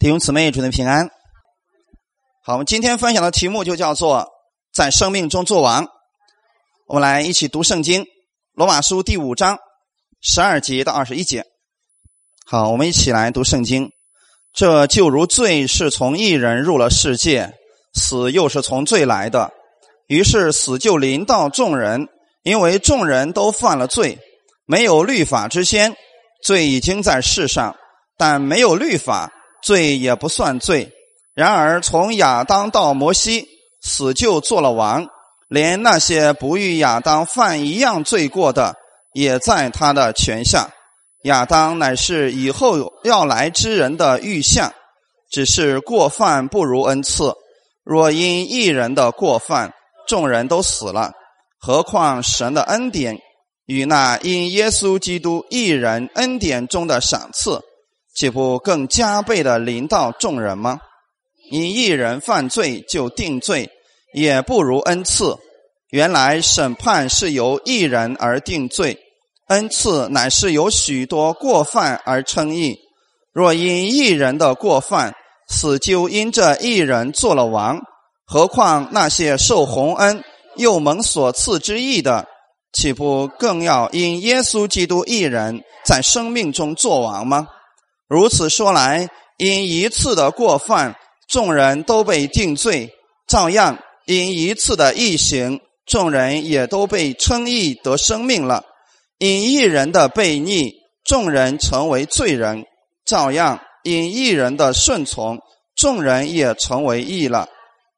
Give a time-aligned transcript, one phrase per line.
[0.00, 1.10] 弟兄姊妹，祝您平安。
[2.44, 4.28] 好，我们今天分享的题目就叫做
[4.72, 5.88] “在生命中做王”。
[6.86, 8.04] 我们来一起读圣经，
[8.52, 9.58] 《罗马书》第五章
[10.20, 11.44] 十二节到二十一节。
[12.46, 13.90] 好，我们一起来读圣经。
[14.52, 17.52] 这就如罪是从一人入了世界，
[17.92, 19.50] 死又是从罪来的，
[20.06, 22.06] 于是死就临到众人，
[22.44, 24.16] 因为众人都犯了罪。
[24.64, 25.96] 没有律法之先，
[26.44, 27.74] 罪已经在世上，
[28.16, 29.32] 但没有律法。
[29.68, 30.90] 罪也不算罪，
[31.34, 33.46] 然而从亚当到摩西，
[33.82, 35.06] 死就做了王，
[35.46, 38.76] 连那些不与亚当犯一样罪过的，
[39.12, 40.70] 也在他的权下。
[41.24, 44.72] 亚当乃是以后要来之人的预象，
[45.30, 47.34] 只是过犯不如恩赐。
[47.84, 49.74] 若因一人的过犯，
[50.06, 51.12] 众人都死了，
[51.60, 53.18] 何况神的恩典
[53.66, 57.60] 与那因耶稣基督一人恩典中的赏赐？
[58.18, 60.80] 岂不更加倍的临到众人吗？
[61.52, 63.70] 因一人犯罪就定罪，
[64.12, 65.36] 也不如恩赐。
[65.90, 68.98] 原来审判是由一人而定罪，
[69.46, 72.76] 恩赐乃是由许多过犯而称义。
[73.32, 75.14] 若因一人的过犯，
[75.48, 77.80] 死就因这一人做了王，
[78.26, 80.24] 何况那些受洪恩
[80.56, 82.26] 又蒙所赐之义的，
[82.72, 87.46] 岂不更要因耶稣基督一人在生命中做王吗？
[88.08, 90.96] 如此说来，因一次的过犯，
[91.28, 92.88] 众人都被定罪；
[93.26, 98.64] 照样因一次的异行，众人也都被称义得生命了。
[99.18, 100.72] 因一人的悖逆，
[101.04, 102.62] 众人成为罪人；
[103.04, 105.38] 照样因一人的顺从，
[105.76, 107.48] 众人也成为义了。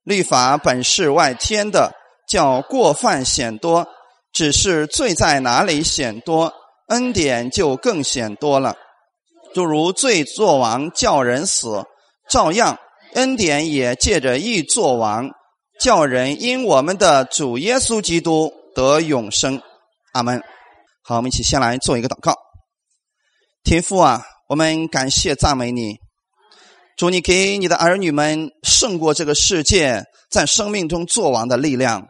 [0.02, 1.92] 律法本是外天的，
[2.26, 3.84] 叫过犯显多；
[4.32, 6.52] 只是罪在哪里显多，
[6.88, 8.76] 恩典就更显多了。
[9.54, 11.84] 就如罪作王叫人死，
[12.28, 12.78] 照样
[13.14, 15.28] 恩典也借着义作王，
[15.80, 19.60] 叫人因我们的主耶稣基督得永生。
[20.12, 20.40] 阿门。
[21.02, 22.34] 好，我们一起先来做一个祷告。
[23.64, 25.96] 天父啊，我们感谢赞美你，
[26.96, 32.06] 祝你给你的儿女们胜过这个世界，在生命中作王的力量。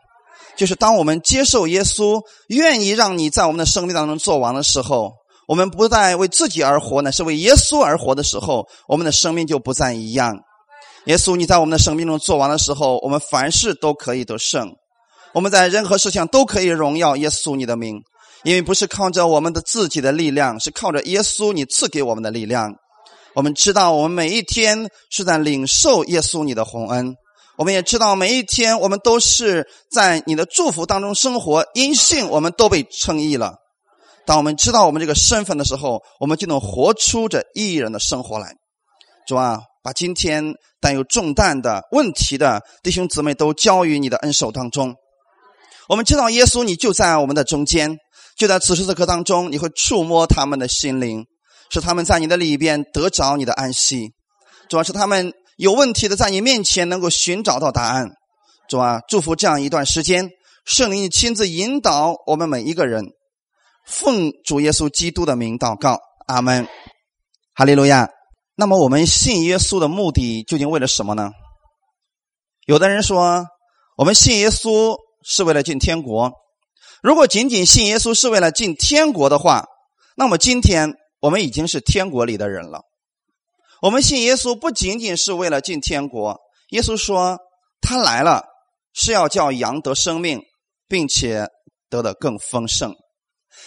[0.57, 5.15] 就是当我们接受耶稣，愿意让你在我们的生命当中作王的时候。
[5.51, 10.33] 我们不再为自己而活呢，是为耶稣而活的时候，我们的生命就不再一样。
[11.07, 14.73] 耶稣，你在我们的生命中做完的时候，我们凡事都可以得胜。
[15.35, 18.01] 我们在任何事情都可以荣耀耶稣你的名，
[18.45, 22.73] 因为不是靠着我们的自己的力量，是靠着耶稣你赐给我们的力量。
[23.35, 27.17] 我们知道，我们每一天是在领受耶稣你的洪恩。
[27.59, 33.57] 我们也知道，每一天我们都是在你的祝福当中生活，因信我们都被称义了。
[34.31, 38.55] 当我们知道我们这个身份的时候，我们就能活出这艺人的生活来。
[39.27, 44.95] 主啊，把今天担有重担的问题的弟兄姊妹都交于你的恩手当中。
[45.89, 47.97] 我们知道耶稣，你就在我们的中间，
[48.39, 51.25] 就在此时此刻当中，你会触摸他们的心灵，
[51.69, 54.13] 使他们在你的里边得着你的安息。
[54.69, 58.07] 主要是他们有问题的，在你面前能够寻找到答案。
[58.69, 60.31] 主啊，祝福这样一段时间，
[60.65, 63.07] 圣灵亲自引导我们每一个人。
[63.91, 66.67] 奉主耶稣基督的名祷告，阿门，
[67.55, 68.09] 哈利路亚。
[68.55, 71.33] 那么我们信耶稣的目的究竟为了什么呢？
[72.67, 73.47] 有的人说，
[73.97, 76.33] 我们信耶稣是为了进天国。
[77.03, 79.67] 如果仅仅信耶稣是为了进天国的话，
[80.17, 82.83] 那么今天我们已经是天国里的人了。
[83.83, 87.39] 我们信耶稣不仅仅是为了进天国，耶稣说
[87.81, 88.45] 他来了
[88.93, 90.41] 是要叫羊得生命，
[90.87, 91.49] 并且
[91.89, 92.95] 得的更丰盛。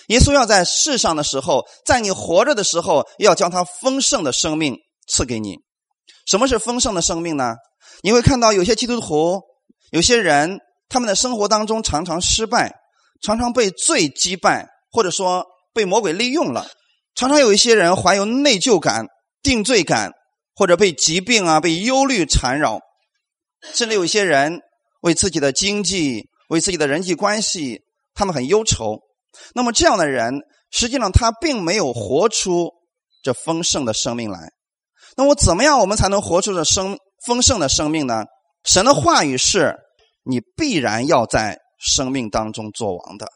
[0.08, 4.76] 耶稣要在世上的时候，在你活着的时候，要将他丰盛的生命
[5.08, 5.58] 赐给你。
[6.26, 7.56] 什么是丰盛的生命呢？
[8.02, 9.42] 你会看到有些基督徒，
[9.92, 10.60] 有些人，
[10.90, 12.74] 他们的生活当中常常失败，
[13.22, 16.68] 常常被罪击败，或者说被魔鬼利用了。
[17.16, 19.06] 常常有一些人怀有内疚感、
[19.42, 20.12] 定罪感，
[20.56, 22.80] 或者被疾病啊、被忧虑缠绕，
[23.74, 24.62] 甚至有一些人
[25.02, 27.82] 为自己的经济、为自己的人际关系，
[28.14, 29.00] 他们很忧愁。
[29.54, 30.42] 那么这样的人，
[30.72, 32.72] 实际上他并没有活出
[33.24, 34.52] 这丰盛的生命来。
[35.16, 38.26] 那我怎么样，我们才能活出这生丰盛的生命呢？
[38.64, 39.76] 神的话语是：
[40.24, 43.28] 你必然要在生命当中做王的。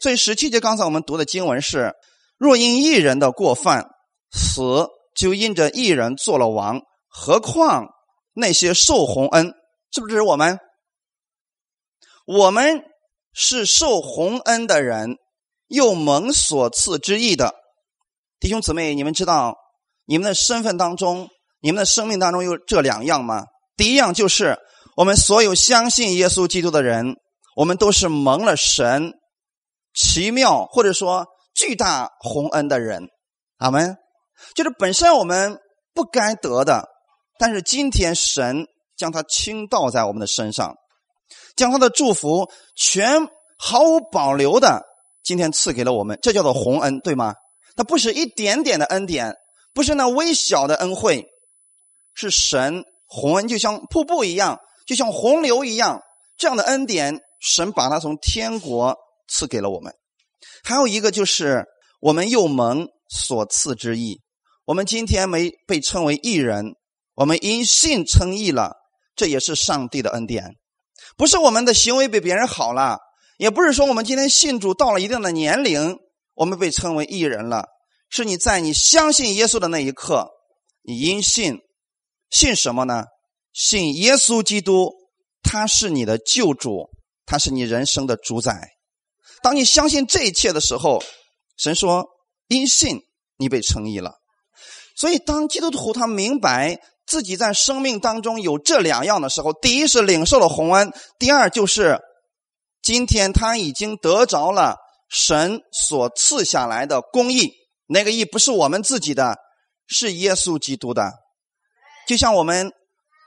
[0.00, 1.92] 所以十七节刚才我们读的经文是：
[2.38, 3.86] 若因一人的过犯
[4.32, 7.86] 死，就因着一人做了王，何况
[8.32, 9.52] 那些受洪恩，
[9.92, 10.58] 是不是我们？
[12.26, 12.82] 我们。
[13.32, 15.16] 是受洪恩的人，
[15.68, 17.54] 又蒙所赐之意的
[18.38, 19.56] 弟兄姊妹，你们知道，
[20.06, 21.28] 你们的身份当中，
[21.60, 23.44] 你们的生命当中有这两样吗？
[23.76, 24.58] 第一样就是
[24.96, 27.16] 我们所有相信耶稣基督的人，
[27.56, 29.12] 我们都是蒙了神
[29.94, 33.08] 奇妙或者说巨大洪恩的人。
[33.58, 33.96] 阿门。
[34.54, 35.58] 就是本身我们
[35.92, 36.88] 不该得的，
[37.38, 38.66] 但是今天神
[38.96, 40.74] 将它倾倒在我们的身上，
[41.56, 43.28] 将他的祝福全
[43.58, 44.82] 毫无保留的
[45.22, 47.34] 今天赐给了我们，这叫做洪恩，对吗？
[47.76, 49.34] 它不是一点点的恩典，
[49.72, 51.26] 不是那微小的恩惠，
[52.14, 56.00] 是神洪恩，就像瀑布一样，就像洪流一样，
[56.36, 58.96] 这样的恩典，神把它从天国
[59.28, 59.94] 赐给了我们。
[60.64, 61.64] 还有一个就是
[62.00, 64.20] 我们又蒙所赐之义，
[64.64, 66.74] 我们今天没被称为义人，
[67.14, 68.72] 我们因信称义了，
[69.14, 70.56] 这也是上帝的恩典，
[71.16, 72.98] 不是我们的行为比别人好了，
[73.38, 75.98] 也不是说我们今天信主到了一定的年龄。
[76.34, 77.66] 我们被称为义人了，
[78.08, 80.30] 是你在你相信耶稣的那一刻，
[80.82, 81.58] 你因信，
[82.30, 83.04] 信什么呢？
[83.52, 84.90] 信耶稣基督，
[85.42, 86.88] 他是你的救主，
[87.26, 88.70] 他是你人生的主宰。
[89.42, 91.02] 当你相信这一切的时候，
[91.58, 92.06] 神说
[92.48, 92.98] 因信
[93.36, 94.14] 你被称义了。
[94.96, 96.78] 所以，当基督徒他明白
[97.10, 101.98] 自己在生命当中有这两样的时候，第一是领受了洪恩，第二就是
[102.80, 104.76] 今天他已经得着了。
[105.08, 107.50] 神所赐下来的公义，
[107.88, 109.36] 那个义不是我们自己的，
[109.88, 111.10] 是耶稣基督的。
[112.06, 112.70] 就像我们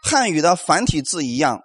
[0.01, 1.59] 汉语的繁体字一样，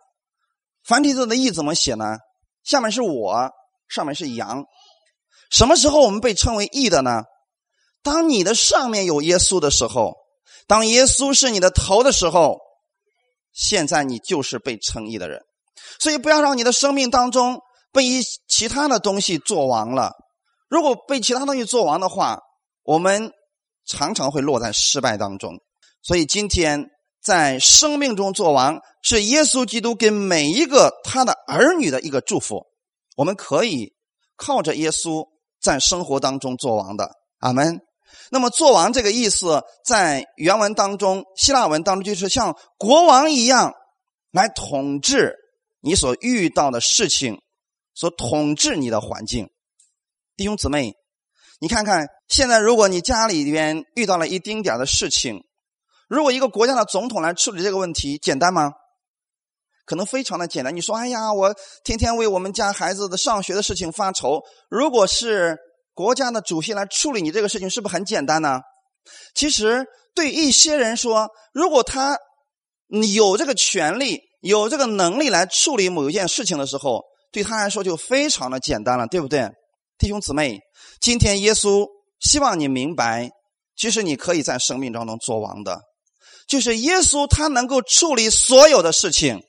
[0.84, 2.18] 繁体字的义怎么写呢？
[2.64, 3.50] 下面是我，
[3.88, 4.64] 上面是羊。
[5.52, 7.22] 什么时候我们被称为义的呢？
[8.02, 10.16] 当你的上面有耶稣的时候，
[10.68, 12.58] 当耶稣是你的头的时候，
[13.52, 15.40] 现在你就是被称义的人。
[15.98, 17.60] 所以，不要让你的生命当中。
[17.90, 20.12] 被一其他的东西做完了，
[20.68, 22.38] 如果被其他东西做完的话，
[22.82, 23.32] 我们
[23.86, 25.54] 常常会落在失败当中。
[26.02, 26.90] 所以今天
[27.22, 32.66] 在生命中做完，是耶稣基督给每一个他的儿女的一个祝福。
[33.16, 33.94] 我们可以
[34.36, 35.26] 靠着耶稣
[35.58, 37.10] 在生活当中做完的。
[37.38, 37.80] 阿门。
[38.30, 43.74] 那么做完这个意思，在原文当中，希腊文当中就是像国王一样
[44.30, 45.34] 来统治
[45.80, 47.40] 你所遇到的事情。
[47.94, 49.50] 所统治你的环境，
[50.36, 50.94] 弟兄姊妹，
[51.58, 55.42] 你看看现在，如果你家里边遇到了一丁点的事情，
[56.08, 58.70] 如果一个国家的总统来处理这个问题，简单吗？
[59.84, 60.76] 可能非常的简单。
[60.76, 61.52] 你说，哎呀，我
[61.82, 64.42] 天天为我们家孩子的上学的事情发愁。
[64.70, 65.58] 如果是
[65.98, 68.60] 国家的主席来处理你这个事情，是不是很简单呢？
[69.34, 69.84] 其实
[70.14, 72.16] 对一些人说，如果他
[72.86, 77.02] 你有这个权利、有这个能力来处理某一件事情的时候，
[77.32, 79.50] 对他来说就非常的简单了，对不对，
[79.98, 80.60] 弟兄姊妹？
[81.00, 81.84] 今天耶稣
[82.20, 83.30] 希望你明白，
[83.76, 85.80] 其实你可以在生命当中做王的，
[86.46, 89.42] 就是耶稣他能够处理所有的事情，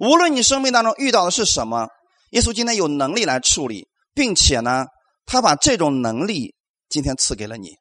[0.00, 1.86] 无论你生命当中遇到的是什么，
[2.30, 4.86] 耶稣今天有能力来处理，并且呢，
[5.24, 6.54] 他把这种能力
[6.88, 7.76] 今天赐给了你，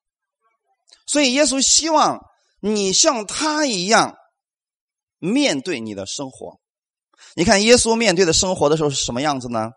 [1.06, 2.20] 所以耶稣希望
[2.62, 4.16] 你像他一样
[5.20, 6.60] 面对你的生活。
[7.36, 9.70] 你看耶稣面对的生活的时候是什么样子呢？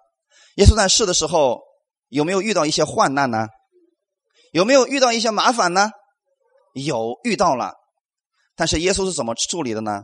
[0.56, 1.60] 耶稣在世的时候
[2.08, 3.48] 有没有遇到一些患难呢？
[4.52, 5.90] 有没有遇到一些麻烦呢？
[6.74, 7.72] 有遇到了，
[8.54, 10.02] 但是耶稣是怎么处理的呢？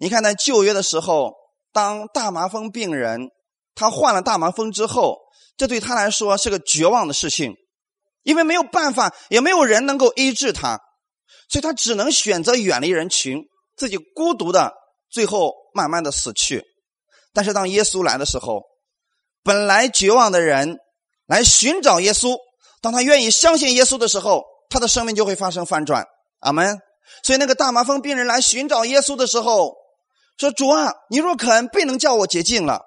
[0.00, 1.32] 你看在旧约的时候，
[1.72, 3.28] 当大麻风病人
[3.74, 5.18] 他患了大麻风之后，
[5.58, 7.54] 这对他来说是个绝望的事情，
[8.22, 10.80] 因为没有办法，也没有人能够医治他，
[11.50, 13.44] 所以他只能选择远离人群，
[13.76, 14.72] 自己孤独的，
[15.10, 16.64] 最后慢慢的死去。
[17.34, 18.62] 但是当耶稣来的时候，
[19.42, 20.78] 本来绝望的人
[21.26, 22.36] 来寻找耶稣，
[22.80, 26.06] 当他愿意相信耶稣的时候，他的生命就会发生翻转。
[26.40, 26.78] 阿门。
[27.22, 29.74] 所以那个大麻风病人来寻找耶稣的时候，
[30.36, 32.82] 说：“主啊，你若肯，必能叫我洁净了。”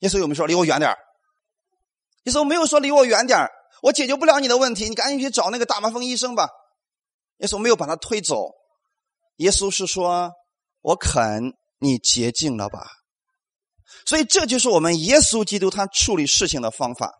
[0.00, 0.94] 耶稣有没有说离我远点
[2.26, 3.48] 耶稣没有说离我远点
[3.82, 6.48] 我解决不了你的问题，你赶紧去找那个大麻风医生吧。
[7.38, 8.50] 耶稣没有把他推走，
[9.36, 10.32] 耶稣是说
[10.80, 12.80] ：“我肯，你洁净了吧。”
[14.06, 17.12] 所以这就是我们耶稣基督他处理事情的方法。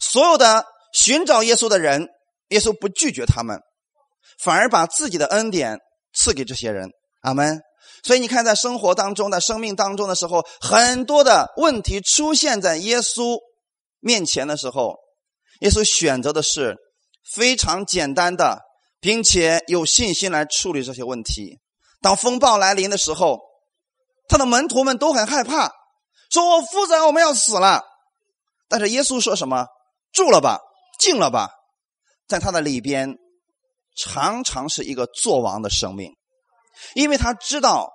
[0.00, 2.08] 所有的寻找耶稣的人，
[2.48, 3.60] 耶稣不拒绝他们，
[4.42, 5.78] 反而把自己的恩典
[6.12, 6.90] 赐给这些人。
[7.22, 7.62] 阿门。
[8.02, 13.38] 所以你看，在生活当中、的生命当中的时候，很多的问题出现在耶稣
[14.00, 14.96] 面前的时候，
[15.60, 16.76] 耶稣选择的是
[17.34, 18.60] 非常简单的，
[19.00, 21.58] 并且有信心来处理这些问题。
[22.00, 23.40] 当风暴来临的时候，
[24.28, 25.72] 他的门徒们都很害怕。
[26.30, 27.84] 说：“我负责，我们要死了。”
[28.68, 29.66] 但是耶稣说什么？
[30.12, 30.60] 住了吧，
[30.98, 31.50] 静了吧，
[32.26, 33.16] 在他的里边，
[33.96, 36.12] 常常是一个作王的生命。
[36.94, 37.92] 因为他知道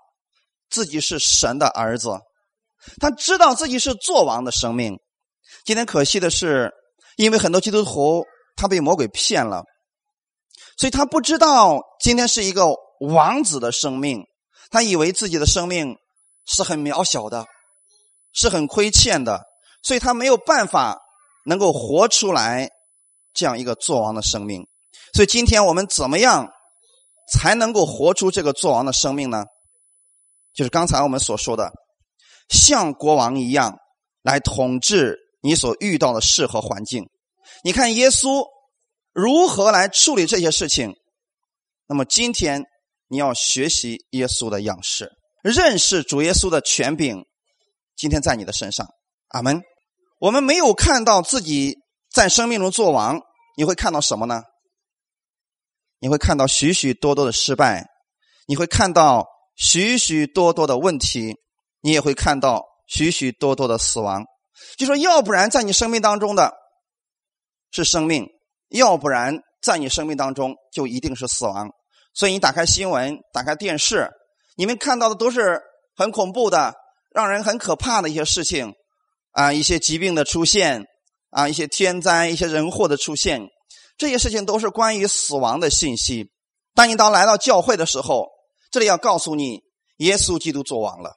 [0.69, 2.19] 自己是神的儿子，
[2.99, 4.97] 他知道自己是作王的生命。
[5.65, 6.71] 今天可惜的是，
[7.17, 9.63] 因为很多基督徒他被魔鬼骗了，
[10.77, 14.23] 所以他不知道今天是一个王子的生命，
[14.69, 15.95] 他以为自己的生命
[16.45, 17.45] 是很渺小的，
[18.33, 19.41] 是很亏欠的，
[19.83, 20.99] 所以他没有办法
[21.45, 22.69] 能够活出来
[23.33, 24.65] 这样一个作王的生命。
[25.13, 26.49] 所以今天我们怎么样
[27.33, 29.45] 才能够活出这个作王的生命呢？
[30.53, 31.71] 就是刚才我们所说的，
[32.49, 33.77] 像国王一样
[34.21, 37.09] 来统治你所遇到的事和环境。
[37.63, 38.45] 你看耶稣
[39.11, 40.93] 如何来处理这些事情？
[41.87, 42.63] 那么今天
[43.07, 45.11] 你要学习耶稣的样式，
[45.43, 47.25] 认识主耶稣的权柄。
[47.97, 48.87] 今天在你的身上，
[49.27, 49.61] 阿门。
[50.19, 51.77] 我们没有看到自己
[52.11, 53.19] 在生命中做王，
[53.57, 54.43] 你会看到什么呢？
[55.99, 57.85] 你会看到许许多多的失败，
[58.47, 61.35] 你会看到许许多多的问题，
[61.81, 64.25] 你也会看到许许多多的死亡。
[64.77, 66.53] 就说，要不然在你生命当中的
[67.71, 68.27] 是生命，
[68.69, 71.69] 要不然在你生命当中就一定是死亡。
[72.13, 74.09] 所以你打开新闻，打开电视，
[74.57, 75.61] 你们看到的都是
[75.95, 76.73] 很恐怖的、
[77.13, 78.73] 让人很可怕的一些事情
[79.31, 80.85] 啊，一些疾病的出现
[81.29, 83.47] 啊，一些天灾、一些人祸的出现。
[83.97, 86.31] 这些事情都是关于死亡的信息。
[86.73, 88.27] 当你当来到教会的时候，
[88.71, 89.61] 这里要告诉你，
[89.97, 91.13] 耶稣基督作王了，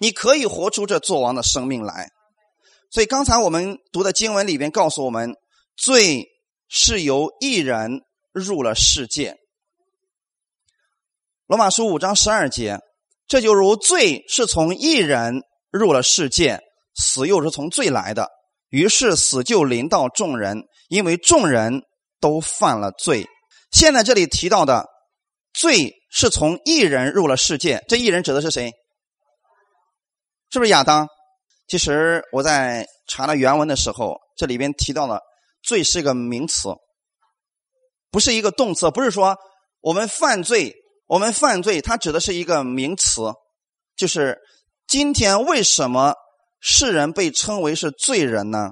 [0.00, 2.08] 你可以活出这作王的生命来。
[2.96, 5.34] 所以刚才我们读的经文里边告诉我们，
[5.76, 6.28] 罪
[6.66, 8.00] 是由一人
[8.32, 9.36] 入了世界。
[11.46, 12.78] 罗马书五章十二节，
[13.28, 16.62] 这就如罪是从一人入了世界，
[16.94, 18.30] 死又是从罪来的。
[18.70, 21.82] 于是死就临到众人，因为众人
[22.18, 23.26] 都犯了罪。
[23.72, 24.86] 现在这里提到的
[25.52, 28.72] 罪是从一人入了世界，这一人指的是谁？
[30.50, 31.06] 是不是亚当？
[31.66, 35.20] 其实我在查了原文的时候，这里边提到了
[35.62, 36.68] 罪是一个名词，
[38.10, 39.36] 不是一个动词，不是说
[39.80, 40.74] 我们犯罪，
[41.06, 43.22] 我们犯罪，它指的是一个名词，
[43.96, 44.38] 就是
[44.86, 46.14] 今天为什么？
[46.58, 48.70] 世人被称为是罪人呢，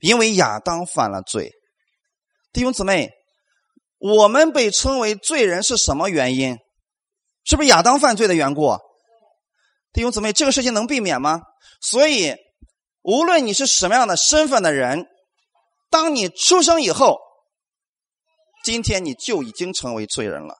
[0.00, 1.52] 因为亚当犯了罪。
[2.50, 3.10] 弟兄姊妹，
[3.98, 6.56] 我们被称为罪人是什么原因？
[7.44, 8.76] 是不是亚当犯罪的缘故？
[9.94, 11.40] 弟兄姊妹，这个事情能避免吗？
[11.80, 12.34] 所以，
[13.02, 15.06] 无论你是什么样的身份的人，
[15.88, 17.20] 当你出生以后，
[18.64, 20.56] 今天你就已经成为罪人了，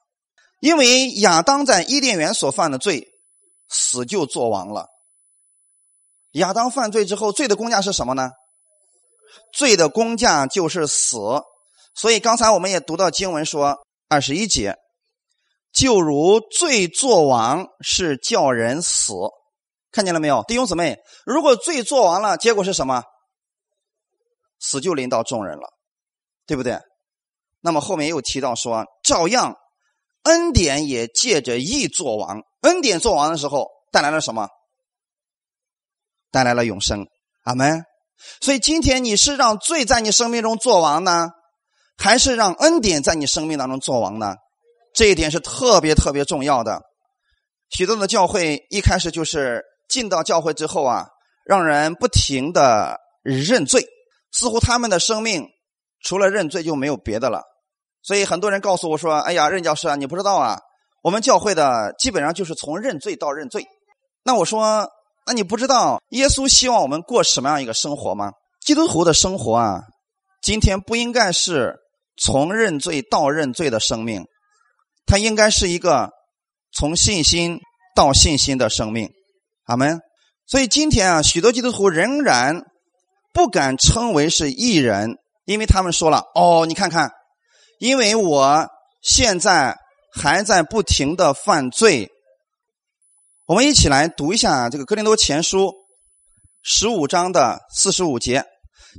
[0.61, 3.09] 因为亚当在伊甸园所犯的罪，
[3.67, 4.87] 死就作王了。
[6.31, 8.31] 亚当犯罪之后，罪的工价是什么呢？
[9.51, 11.17] 罪的工价就是死。
[11.93, 14.77] 所以刚才我们也读到经文说，二十一节，
[15.75, 19.13] 就如罪作王是叫人死，
[19.91, 20.97] 看见了没有，弟兄姊妹？
[21.25, 23.03] 如果罪作王了，结果是什么？
[24.57, 25.67] 死就临到众人了，
[26.47, 26.79] 对不对？
[27.59, 29.57] 那么后面又提到说，照样
[30.23, 34.47] 恩典也借着义作王，恩典作王的时候带来了什么？
[36.31, 37.05] 带来了永生，
[37.43, 37.83] 阿门。
[38.39, 41.31] 所以今天你是让罪在你生命中做王呢，
[41.97, 44.35] 还是让恩典在你生命当中做王呢？
[44.95, 46.81] 这一点是特别特别重要的。
[47.69, 51.07] 许多的教会一开始就是进到教会之后啊，
[51.45, 53.85] 让人不停的认罪，
[54.31, 55.45] 似乎他们的生命
[56.01, 57.43] 除了认罪就没有别的了。
[58.01, 60.59] 所以很多人告诉我说：“哎呀，任教师啊，你不知道啊，
[61.03, 63.65] 我们教会的基本上就是从认罪到认罪。”
[64.23, 64.89] 那我说。
[65.27, 68.29] 那你不知道耶稣希望我们过什么样一个生活吗？
[68.63, 69.81] 基督徒的生活啊，
[70.39, 71.77] 今天不应该是
[72.15, 74.23] 从认罪到认罪的生命，
[75.05, 76.09] 它应该是一个
[76.71, 77.59] 从信心
[77.95, 79.09] 到信心的生命。
[79.65, 79.99] 阿门。
[80.47, 82.61] 所以今天啊，许多基督徒仍然
[83.33, 87.09] 不敢称为是义人，因为他们说了：“哦，你看看，
[87.79, 88.67] 因为我
[89.01, 89.75] 现在
[90.13, 92.11] 还在不停的犯罪。”
[93.47, 95.67] 我们一起来读一下这个《哥林多前书》
[96.61, 98.43] 十五章的四十五节，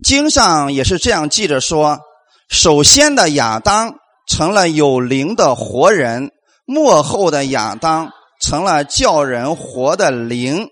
[0.03, 2.01] 经上也是这样记着说：
[2.49, 6.33] 首先的亚当成了有灵的活人，
[6.65, 10.69] 末后的亚当成了叫人活的灵。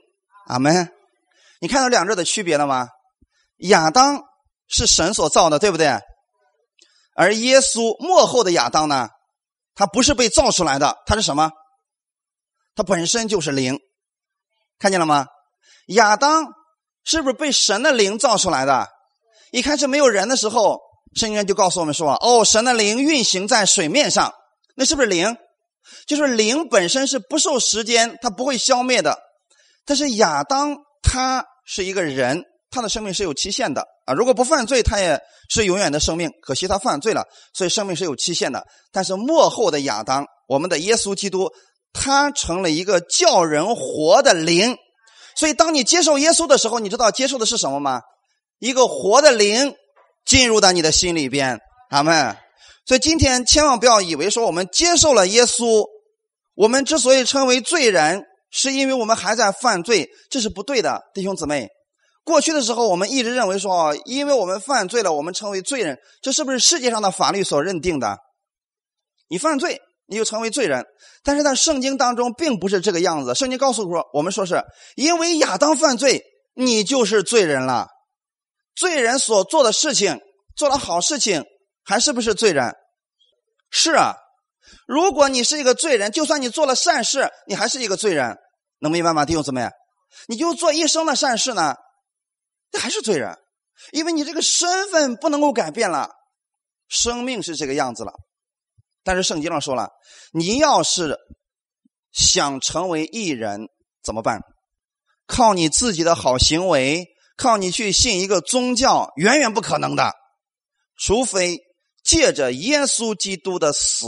[0.46, 0.90] 阿门。
[1.60, 2.88] 你看到两者的区别了吗？
[3.58, 4.22] 亚当
[4.66, 5.98] 是神所造的，对不对？
[7.16, 9.08] 而耶稣末后的亚当呢？
[9.76, 11.50] 他不是被造出来的，他是什么？
[12.74, 13.78] 他本身就是灵，
[14.78, 15.26] 看见了吗？
[15.86, 16.52] 亚当
[17.04, 18.88] 是不是被神的灵造出来的？
[19.52, 20.80] 一开始没有人的时候，
[21.14, 24.32] 圣经就告诉我们说：“哦，神的灵运行在水面上，
[24.76, 25.36] 那是不是灵？
[26.06, 29.18] 就是灵本身是不受时间，它不会消灭的。
[29.84, 34.14] 但是亚当他是一个人，他的生命是有期限的啊！
[34.14, 36.30] 如果不犯罪，他也是永远的生命。
[36.42, 38.66] 可惜他犯罪了，所以生命是有期限的。
[38.90, 41.50] 但是末后的亚当，我们的耶稣基督，
[41.92, 44.76] 他成了一个叫人活的灵。
[45.36, 48.00] 所以当你接受耶稣的时候，你知道接受的是什么吗？
[48.58, 49.74] 一个活的灵
[50.24, 52.36] 进入到你的心里边，阿门。
[52.86, 55.84] 所以今天千万不要以为说我们接受了耶稣，
[56.54, 61.68] 我们之所以称为罪人，是因为我们还在犯罪，这是不对的，弟兄姊妹。
[62.24, 68.18] 过去的时候，我们一直认为说，因为我们犯罪了，我们成为罪人，这是不是世界上的法律所认定的？
[69.28, 70.84] 你犯罪，你就成为罪人。
[71.22, 73.34] 但是在圣经当中，并不是这个样子。
[73.34, 74.62] 圣经告诉说，我们说是
[74.96, 76.22] 因为亚当犯罪，
[76.54, 77.88] 你就是罪人了。
[78.74, 80.20] 罪人所做的事情，
[80.56, 81.44] 做了好事情。
[81.86, 82.74] 还是不是罪人？
[83.70, 84.14] 是啊，
[84.86, 88.38] 如果你是一个罪人，就算你做了善事，你还是一个罪人，
[88.78, 89.26] 能明白吗？
[89.26, 89.68] 弟兄姊妹，
[90.26, 91.74] 你就做一生的善事呢，
[92.72, 93.36] 你还是罪人，
[93.92, 96.08] 因为你这个身份不能够改变了，
[96.88, 98.14] 生命是这个样子了。
[99.02, 99.90] 但是圣经上说了，
[100.32, 101.18] 你要是
[102.12, 103.68] 想成为艺人，
[104.02, 104.40] 怎么办？
[105.26, 107.04] 靠你自己的好行为，
[107.36, 110.12] 靠你去信一个宗教，远远不可能的，
[110.96, 111.60] 除非。
[112.04, 114.06] 借着耶稣基督的死，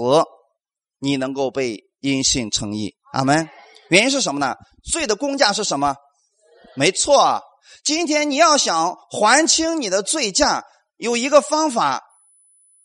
[0.98, 2.94] 你能够被因信称义。
[3.14, 3.48] 阿门。
[3.88, 4.54] 原因是什么呢？
[4.84, 5.96] 罪的公价是什么？
[6.74, 7.40] 没错。
[7.82, 10.62] 今天你要想还清你的罪价，
[10.98, 12.02] 有一个方法，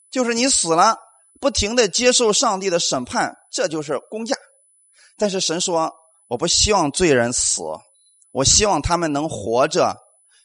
[0.10, 0.96] 就是你死了，
[1.42, 4.38] 不停的接受上帝的审判，这就是公价。
[5.18, 5.92] 但是神说，
[6.30, 7.64] 我不希望罪人死，
[8.32, 9.98] 我希望他们能活着。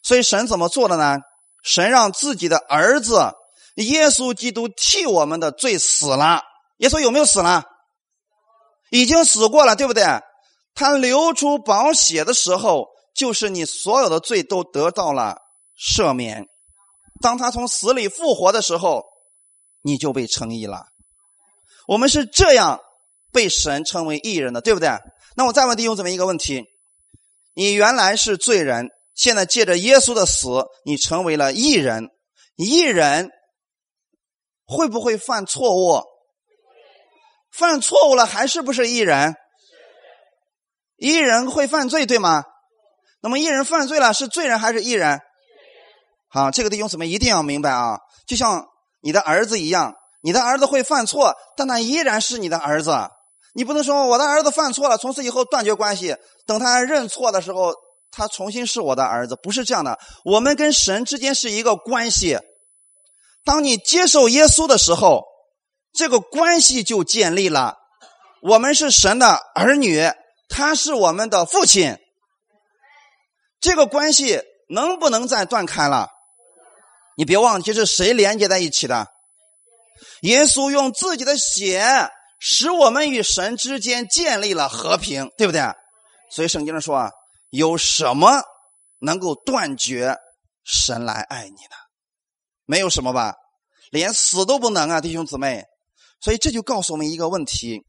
[0.06, 1.16] 所以神怎么做的呢？
[1.64, 3.32] 神让自己的儿子。
[3.74, 6.42] 耶稣基督替我们的罪死了。
[6.76, 7.64] 耶稣有没有死呢？
[8.90, 10.04] 已经死过了，对不对？
[10.76, 15.38] 他流出宝血的时候，就是你所有的罪都得到了
[15.76, 16.46] 赦免。
[17.20, 19.02] 当他从死里复活的时候，
[19.82, 20.84] 你就被称义了。
[21.88, 22.78] 我们是这样
[23.32, 24.88] 被神称为义人的，对不对？
[25.34, 26.62] 那我再问弟兄姊妹一个问题：
[27.54, 32.10] 你原来是罪人，现在借着耶稣的死，你成为了义人。
[32.54, 33.30] 义人。
[34.68, 36.02] 会不会犯错误？
[37.52, 39.36] 犯错误了还是不是艺人？
[40.96, 42.44] 艺人会犯罪对吗？
[43.20, 45.20] 那么艺人犯罪了是罪人还是艺人？
[46.28, 48.00] 好，这个弟兄姊妹一定要明白啊！
[48.26, 48.66] 就像
[49.00, 52.92] 你的儿子一样，你的儿子会犯错，但他依然是你的儿子。
[53.54, 56.16] 你不能说我的儿子犯错了，从此以后断绝关系。
[56.44, 57.72] 等他认错的时候，
[58.10, 59.98] 他重新是我的儿子，不是这样的。
[60.24, 62.38] 我们跟神之间是一个关系。
[63.44, 65.24] 当你接受耶稣的时候，
[65.92, 67.76] 这个关系就建立了。
[68.42, 70.10] 我们是神的儿女，
[70.48, 71.96] 他是我们的父亲。
[73.60, 76.08] 这个关系能不能再断开了？
[77.16, 79.06] 你别忘记是谁连接在一起的？
[80.22, 85.62] 耶稣用自己的血使我们与神之间建立了和平，对不对？
[86.30, 87.10] 所以圣经上说啊，
[87.50, 88.42] 有什么
[88.98, 90.16] 能够断绝
[90.64, 91.76] 神来爱你呢？
[92.64, 93.34] 没有什么吧，
[93.90, 95.64] 连死都不能啊，弟兄姊妹。
[96.20, 97.82] 所以这就告诉我们一个问题：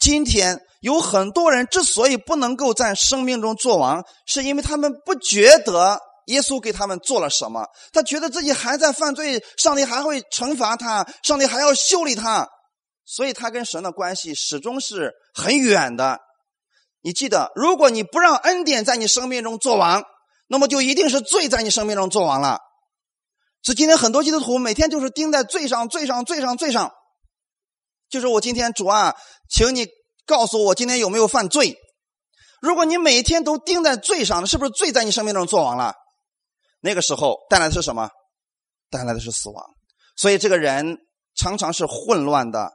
[0.00, 12.48] 今天有很多人之所以不能够在生命中做王，是因为他们不觉得耶稣给他们做了什么，他觉得自己还在犯罪，上帝还会惩罚他，上帝还要修理他，
[13.04, 16.18] 所以他跟神的关系始终是很远的。
[17.04, 20.02] 你记得，如果你不让恩典在你生命中做王，
[20.46, 22.60] 那么就一定是罪在你生命中做王了。
[23.62, 26.90] 所以今天很多基督徒每天就是盯在罪上、罪上、罪上、罪上。
[28.08, 29.14] 就是我今天主啊，
[29.50, 29.86] 请你
[30.24, 31.76] 告诉我今天有没有犯罪？
[32.62, 35.92] 如果你每天都盯在罪上，是不是罪在你生命中做完了？
[36.80, 38.08] 那个时候带来的是什么？
[38.88, 39.62] 带来的是死亡。
[40.16, 40.96] 所以这个人
[41.34, 42.72] 常常是混乱的，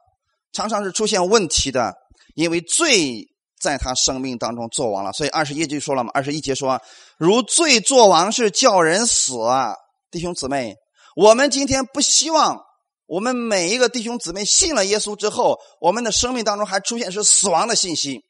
[0.51, 1.95] 常常是出现问题的，
[2.35, 3.25] 因为罪
[3.59, 5.11] 在他生命当中做王了。
[5.11, 6.81] 所以二十一节说了嘛，二十一节说
[7.17, 9.75] ：“如罪作王是叫人死啊。”
[10.11, 10.75] 弟兄姊妹，
[11.15, 12.59] 我们今天不希望
[13.05, 18.21] 我们每一个弟兄姊妹信了耶稣之后，我们的生命当中还出现是死亡的信息。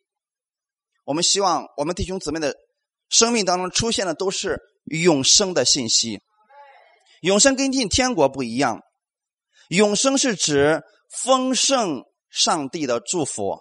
[1.06, 2.54] 我们希望我们弟兄姊妹的
[3.10, 6.20] 生命当中出现的都是永生的信息。
[7.22, 8.82] 永生跟进天国不一样，
[9.70, 10.82] 永生是指
[11.24, 13.60] 丰盛上帝的祝福，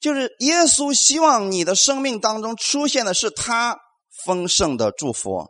[0.00, 3.76] 就是耶稣希望你的生命当中出现的是他
[4.24, 5.46] 丰盛的祝福。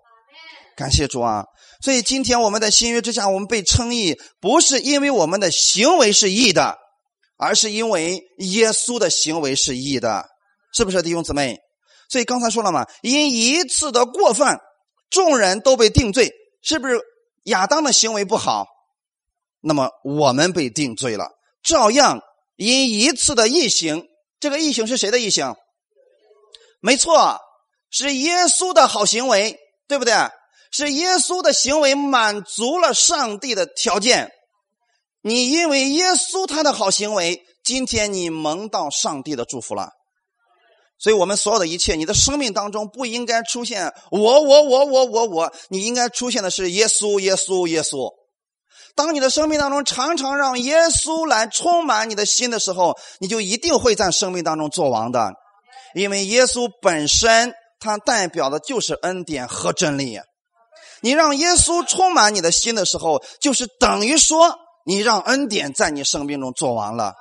[0.76, 1.44] 感谢主啊！
[1.82, 6.76] 所以今天我们在新约之下，我们被称义，不是因为我们的行为是义的，
[7.36, 10.26] 而是因为耶稣的行为是义的，
[10.72, 11.58] 是不是弟兄姊妹？
[12.08, 14.60] 所以刚才说了嘛，因一次的过犯，
[15.10, 17.00] 众人都被定罪，是不是
[17.44, 18.66] 亚当的行为不好？
[19.60, 21.28] 那么我们被定罪了，
[21.62, 22.20] 照样
[22.56, 24.04] 因一次的异行，
[24.40, 25.54] 这个异形是谁的异形？
[26.80, 27.38] 没错，
[27.90, 30.14] 是耶稣的好行为，对不对？
[30.70, 34.30] 是耶稣的行为满足了上帝的条件。
[35.22, 39.90] 你因为耶稣他的好行为，今天你蒙到上帝的祝福了。
[41.00, 48.12] 所以，我们所有的一切，你的生命当中不应该出现我我我我我我，你应该出现的是耶稣耶稣耶稣。
[48.98, 55.30] 当你的生命当中常常让耶稣来充满你的心的时候，你就一定会在生命当中做王的，
[55.94, 60.18] 因为耶稣本身它代表的就是恩典和真理。
[61.00, 67.14] 你让耶稣充满你的心的时候，就是等于说你让恩典在你生命中做完了。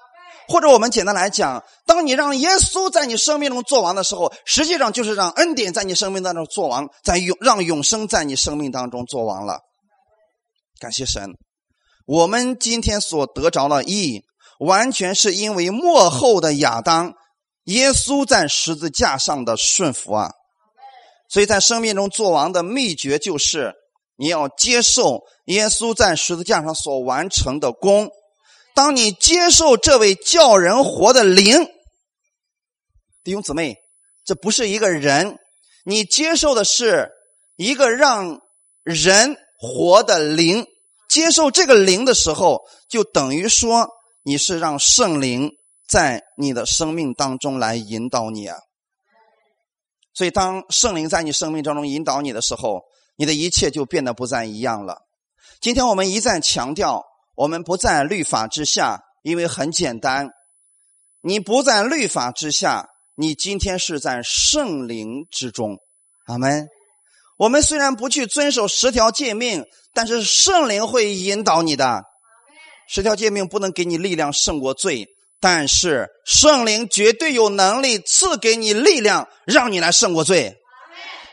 [0.47, 9.59] 或者我们简单来讲，当你让耶稣在你生命中做完的时候，实际上就是让恩典在你生命当中做完，在永让永生在你生命当中做完了。
[10.79, 11.33] 感谢神，
[12.07, 14.23] 我们今天所得着的义，
[14.59, 17.13] 完全是因为幕后的亚当，
[17.65, 20.31] 耶稣在十字架上的顺服啊。
[21.27, 23.73] 所以在生命中做王的秘诀就是，
[24.15, 28.09] 你要接受耶稣在十字架上所完成的功。
[28.73, 31.67] 当你接受这位叫人活的灵，
[33.21, 33.75] 弟兄姊妹，
[34.23, 35.37] 这不是一个人，
[35.83, 37.11] 你接受的是
[37.57, 38.39] 一个让
[38.83, 40.65] 人活的灵。
[41.07, 43.89] 接受这个灵的时候，就等于说
[44.23, 45.51] 你是让圣灵
[45.87, 48.57] 在你的生命当中来引导你啊。
[50.13, 52.81] 所以，当圣灵在你生命当中引导你的时候，
[53.15, 55.03] 你的一切就变得不再一样了。
[55.61, 57.03] 今天我们一再强调。
[57.37, 60.31] 我们不在律法之下，因为很简单，
[61.21, 65.77] 你不在律法之下，你今天是在圣灵之中。
[66.25, 66.67] 阿门。
[67.37, 72.03] 我们虽然不去遵守十条诫命，但是圣灵会引导你的。
[72.89, 75.07] 十条诫命不能给你力量胜过罪，
[75.39, 80.55] 但是圣灵绝对有能力赐给你力量，让你来胜过罪。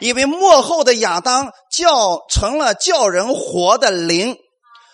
[0.01, 4.37] 因为幕后的亚当叫成了叫人活的灵。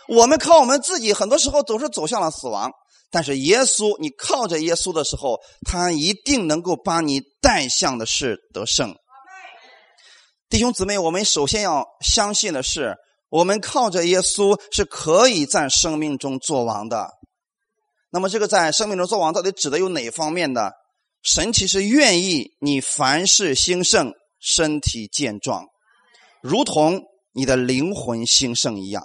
[0.09, 2.71] 我们靠我们自己，很多时候总是走向了死亡。
[3.11, 8.95] 但是耶稣，你靠着耶稣的时候，他一定能够把你带向的是得胜。
[10.51, 12.97] 弟兄姊妹，我们首先要相信的是，
[13.29, 17.09] 我们靠着耶稣是可以在生命中作王的。
[18.11, 20.73] 那么，这个在生命中作王到底指的有哪方面的？
[21.23, 25.67] 神其实愿意你凡事兴盛，身体健壮，
[26.43, 27.01] 如同
[27.33, 29.05] 你的灵魂兴盛一样。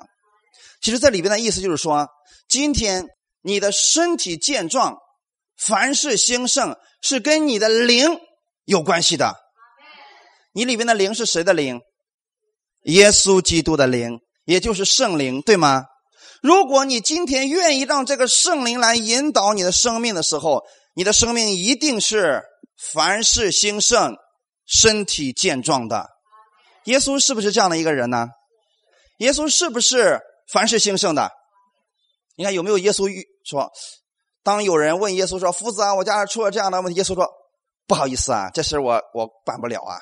[0.82, 2.08] 其实，在里边的意思就是说，
[2.50, 3.06] 今天
[3.44, 4.98] 你的身体健壮，
[5.56, 8.20] 凡事兴盛，是跟你的灵
[8.64, 9.45] 有关系的。
[10.56, 11.82] 你里面的灵是谁的灵？
[12.84, 15.84] 耶稣基督的灵，也就是圣灵，对吗？
[16.42, 20.64] 如果你今天愿意让这个圣灵来引导你的生命的时候，
[20.96, 22.42] 你的生命一定是
[22.94, 24.16] 凡事兴盛、
[24.66, 26.08] 身体健壮的。
[26.86, 28.30] 耶稣是不是这样的一个人呢？
[29.18, 30.22] 耶稣是不是？
[30.54, 31.32] 凡事兴盛的，
[32.38, 33.10] 你看有没有耶稣
[33.44, 33.70] 说？
[34.42, 37.28] 当有人问耶稣说：“夫子啊，我家里出了这样的问题。”耶稣说
[37.88, 40.00] ：“不好意思啊，这事我我办不了啊。”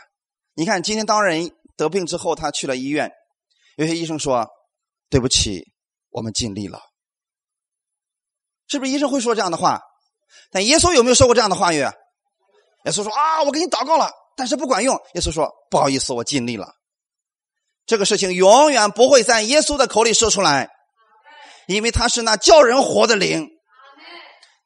[0.55, 3.11] 你看今天当人得病之后，他去了医院，
[3.77, 4.47] 有些医生说
[5.09, 5.63] ：“对不起，
[6.11, 6.79] 我们尽力了。”
[8.67, 9.81] 是不是医生会说这样的话？
[10.51, 11.77] 但耶稣有没有说过这样的话语？
[11.77, 11.91] 耶
[12.85, 16.67] 稣说：“啊，我给你祷告了，但是不管用。”耶稣说：“不好意思，我尽力了。”
[17.85, 20.69] 这个事情永远不会在耶稣的口里说出来，
[21.67, 23.49] 因为他是那叫人活的灵。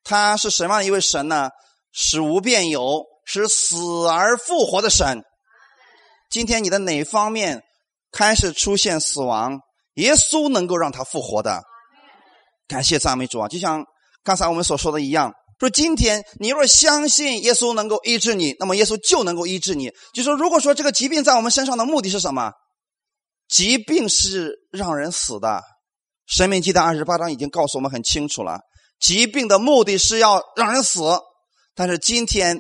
[0.04, 1.50] 他是什么样一位神呢？
[1.92, 5.24] 使无变有，使死而复活的神。
[6.30, 7.62] 今天你的哪方面
[8.12, 9.60] 开始出现死亡？
[9.96, 11.64] 耶稣能够让他复活的。
[12.68, 13.48] 感谢赞美主啊！
[13.48, 13.84] 就像
[14.24, 19.90] 刚才我们所说的一样，说今天你若相信耶稣能够医治你，那么耶稣就能够医治你。
[20.14, 22.52] 就说如果说这个疾病在我们身上的目的是什么？
[23.48, 25.48] 疾病是让人死的，
[26.26, 28.60] 《生命记》的二十八章已经告诉我们很清楚了。
[29.00, 31.00] 疾病的目的是要让人死，
[31.74, 32.60] 但是今天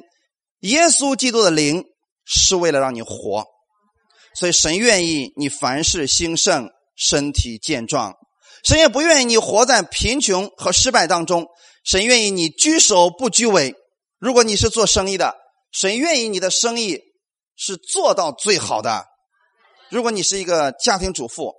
[0.60, 1.84] 耶稣基督的灵
[2.23, 3.43] 是为了让你活，
[4.38, 8.15] 所以神愿意你凡事兴盛，身体健壮。
[8.63, 11.47] 神也不愿意你活在贫穷和失败当中，
[11.84, 13.73] 神愿意你居首不居尾。
[14.19, 15.36] 如果你是做生意的，
[15.71, 17.02] 神愿意你的生意
[17.56, 19.08] 是做到最好的。
[19.89, 21.56] 如果你是一个家庭主妇，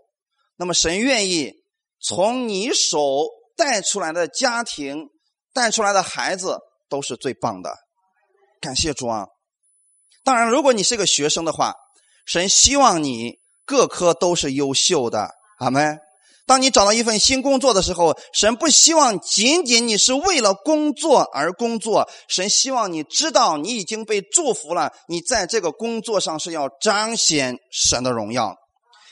[0.57, 1.55] 那么神愿意
[2.01, 5.09] 从你手带出来的家庭、
[5.53, 7.75] 带出来的孩子都是最棒的。
[8.61, 9.27] 感谢主啊！
[10.23, 11.75] 当然，如果你是个学生的话，
[12.29, 15.31] 神希望你各科都是优秀的。
[15.61, 15.99] 阿门。
[16.47, 28.55] 当你找到一份新工作的时候，神不希望仅仅你是为了工作而工作，神希望你知道你已经被祝福了，你在这个工作上是要彰显神的荣耀，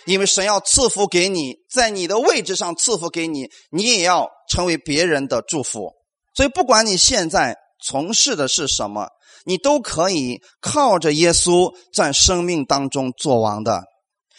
[0.04, 5.92] 因为神要赐福给你，在你的位置上赐福给你，你也要成为别人的祝福。
[6.34, 9.08] 所以，不管你现在从事的是什么，
[9.46, 13.84] 你都可以靠着耶稣在生命当中做王的。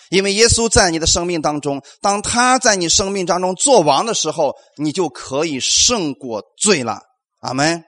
[0.10, 7.02] 因为耶稣在你的生命当中，当他在你生命当中做王的时候，你就可以胜过罪了。
[7.40, 7.84] 阿门。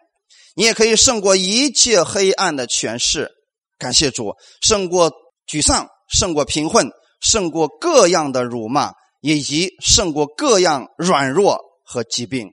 [0.56, 3.30] 你也可以胜过一切黑暗的权势。
[3.78, 5.10] 感谢主，胜过
[5.48, 6.90] 沮丧，胜过贫困，
[7.22, 12.50] 胜过各样的辱骂，以及胜过各样软弱和疾病。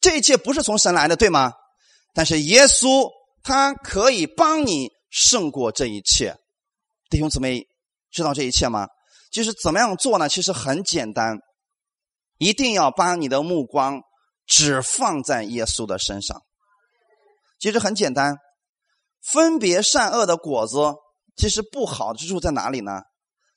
[0.00, 1.52] 这一切不是从神来的，对吗？
[2.14, 3.08] 但是耶稣
[3.44, 6.36] 他可以帮你胜过这一切，
[7.08, 7.68] 弟兄姊妹。
[8.10, 8.86] 知道这一切吗？
[9.32, 10.28] 就是怎么样做呢？
[10.28, 11.36] 其实很简单，
[12.38, 14.02] 一定要把你的目光
[14.46, 16.40] 只放在耶稣的身上。
[17.58, 18.36] 其实很简单，
[19.20, 20.76] 分别善恶的果子，
[21.36, 23.02] 其实不好之处在哪里呢？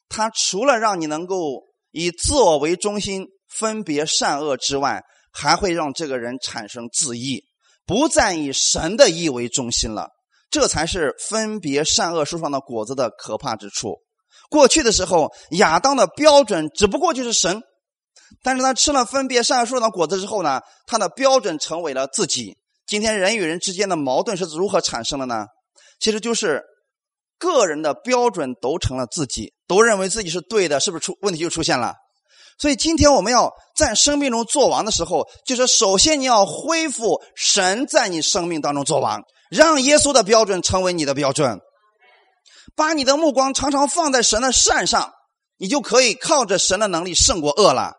[0.10, 1.38] 它除了让你能够
[1.92, 7.46] 以自我为中心分别善恶之外，还会让这个人产生自义，
[7.88, 10.10] 不再以神的意为中心了。
[10.50, 13.98] 这才是分别善恶树上的果子的可怕之处。
[14.50, 17.62] 过去的时候，亚当的标准只不过就是神，
[18.44, 22.58] 但是他吃了分别善恶树的果子之后呢，他的标准成为了自己。
[22.86, 25.48] 今天人与人之间的矛盾是如何产生的呢？
[26.00, 26.64] 其实就是
[27.38, 31.96] 个人的标准都成了自己，都认为自己是对的，是不是出问题就出现了？
[32.60, 41.60] 所以今天我们要在生命中做王的时候，就是首先你要恢复神在你生命当中做王，让耶稣的标准成为你的标准。
[42.76, 45.12] 把你的目光常常放在神的善上，
[45.58, 47.94] 你就可以靠着神的能力胜过恶了。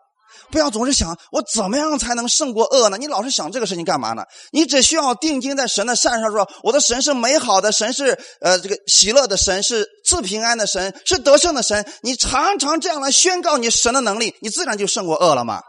[0.51, 2.97] 不要总是想我怎么样才能胜过恶呢？
[2.97, 4.23] 你老是想这个事情干嘛呢？
[4.51, 11.85] 你只需要定睛在神的善上，说我的神是美好的，神是呃这个喜乐的神，是赐平安的神，是得胜的神。
[12.01, 15.61] 你常常这样来宣告你神的能力，你自然就胜过恶了嘛。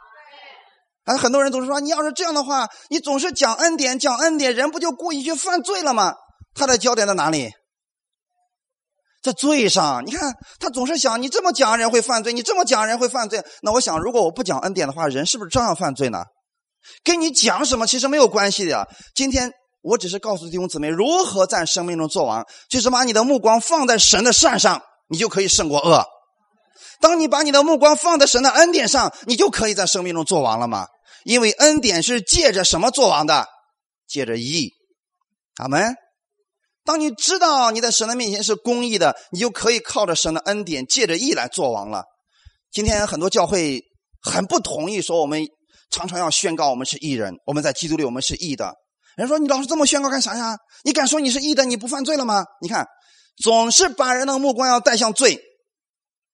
[1.04, 6.14] 啊，很多人总是说，你要是这样的话，你总是讲恩典，讲恩典，人不就故意去犯罪了吗？
[6.54, 7.50] 他的焦点在哪里？
[9.22, 13.44] 在罪上，你看他总是想你这么讲人会犯罪，你这么讲人会犯罪。
[13.62, 16.24] 那我想，如果我不讲恩典的话，人是不是照样犯罪呢？
[17.04, 18.88] 跟你讲什么其实没有关系的。
[19.14, 19.52] 今天
[19.83, 26.04] 我只是告诉弟兄姊妹如何在生命中做王，就是把你的目光放在神的善上，你就可以胜过恶。
[27.00, 30.87] 当你把你的目光放在神的恩典上，你就可以在生命中做王了吗？
[31.24, 33.46] 因为恩典是借着什么做王的？
[34.09, 34.70] 借着义。
[35.56, 35.94] 阿门。
[36.84, 42.04] 当你知道你在神的面前是公义的，你就可以靠着神的恩典，借着义来做王了。
[42.72, 43.82] 今天很多教会
[44.22, 45.46] 很不同意，说我们
[45.90, 48.74] 常常要宣告我们是义人，我们在基督里我们是义的。
[49.16, 50.56] 人说你老是这么宣告干啥呀？
[50.84, 52.44] 你敢说你是义的，你不犯罪了吗？
[52.62, 52.86] 你看，
[53.42, 55.38] 总是把人的目光要带向罪。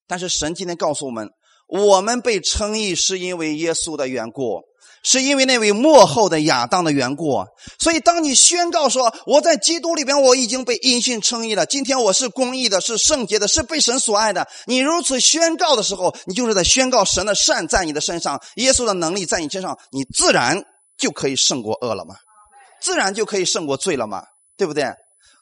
[0.07, 1.29] 但是神今天告诉我们，
[1.67, 4.63] 我们被称义是因为耶稣的缘故。
[5.03, 7.45] 是因为那位幕后的亚当的缘故，
[7.79, 14.49] 所以当你宣告说我在基督里边我已经被因信称义了，今天我是公义的，是圣洁的，是被神所爱的。
[14.67, 20.65] 你如此宣告的时候，你就是在宣告神的善在你的身上，耶稣的能力在你身上，你自然
[20.99, 22.17] 就可以胜过恶了嘛，
[22.81, 24.25] 自然就可以胜过罪了嘛，
[24.57, 24.93] 对不对？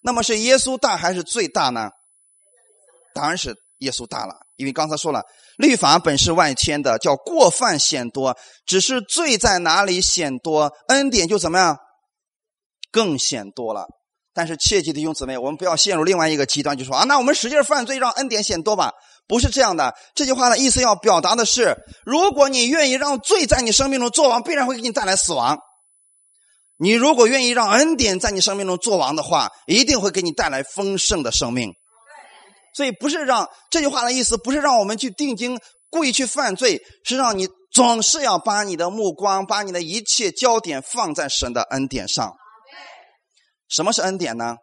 [0.02, 1.88] 那么是耶稣大还是罪大呢？
[3.14, 5.22] 当然是耶稣大了，因为刚才说了。
[5.56, 8.36] 律法本是外迁的，叫过犯显多，
[8.66, 11.78] 只是罪在哪里显多，恩典就怎么样，
[12.90, 13.86] 更显多了。
[14.32, 18.92] 但是切记弟兄姊妹，我们不要陷入另外一个极端，就说啊，那我们使劲犯罪，让恩典显多吧？
[19.28, 19.94] 不是这样的。
[20.14, 25.56] 这句话的意思要表达的是，如果你愿意让罪在你生命中作王，必然会给你带来死亡；
[26.78, 31.72] 你如果愿意让恩典在你生命中作王的话，一定会给你带来丰盛的生命。
[32.74, 35.58] 所以不是让这句话的意思，不是让我们去定睛
[35.88, 42.34] 故意去犯罪，是让你总是要把你的目光、把你的一切焦点放在神的恩典上。
[43.68, 44.56] 什么是恩典呢？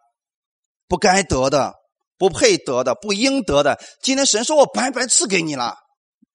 [0.86, 1.72] 不该得的、
[2.18, 5.74] 不配得的、不应得的，今天神说我白白赐给你了。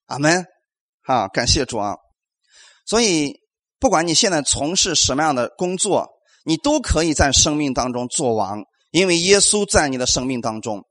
[0.07, 0.45] 阿门。
[1.03, 1.95] 好，感谢主啊。
[2.85, 3.35] 所以，
[3.79, 6.07] 不管你现在从事什么样的工作，
[6.43, 10.83] 你都可以在生命当中做王，因为耶稣在你的生命当中。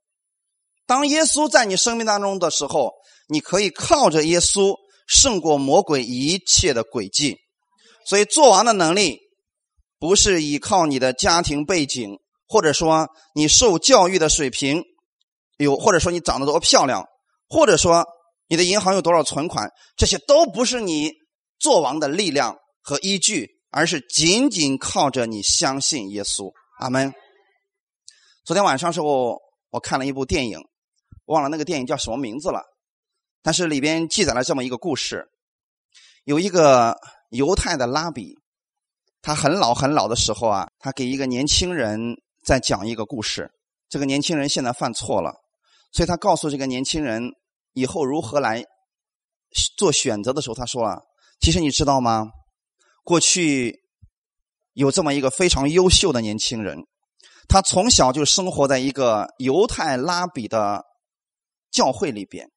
[0.87, 2.93] 当耶稣在你生命当中的时候，
[3.29, 7.37] 你可以靠着耶稣胜过魔鬼一切的诡计。
[8.07, 9.19] 所以，做王的能力
[9.99, 14.85] 不是依靠你的家庭背景，或者说你受教育的水平，
[15.59, 17.05] 有或者说你长得多漂亮，
[17.49, 18.07] 或者说
[18.49, 21.11] 你的银行有多少存款，这些都不是你
[21.59, 26.53] 做王的力量和依据，而是仅仅靠着你相信耶稣。
[26.79, 27.13] 阿门。
[28.45, 30.61] 昨天晚上时候，我看了一部电影，
[31.27, 32.63] 忘了那个电影叫什么名字了，
[33.43, 35.29] 但是里边记载了这么一个故事：
[36.25, 36.97] 有一个
[37.31, 38.35] 犹太的拉比，
[39.23, 43.51] 他很老很老的时候啊，他给一个年轻人在讲一个故事。
[43.89, 45.33] 这个年轻人现在犯错了，
[45.93, 47.31] 所以他告诉这个年轻人
[47.73, 48.65] 以后如何来
[49.77, 51.03] 做选择的时候，他说了
[51.41, 52.27] ：“其实你知道吗？
[53.05, 53.81] 过去
[54.73, 56.79] 有这么一个非常优秀的年轻人。”
[57.49, 60.85] 他从小就生活在一个犹太拉比的
[61.71, 62.51] 教会里边，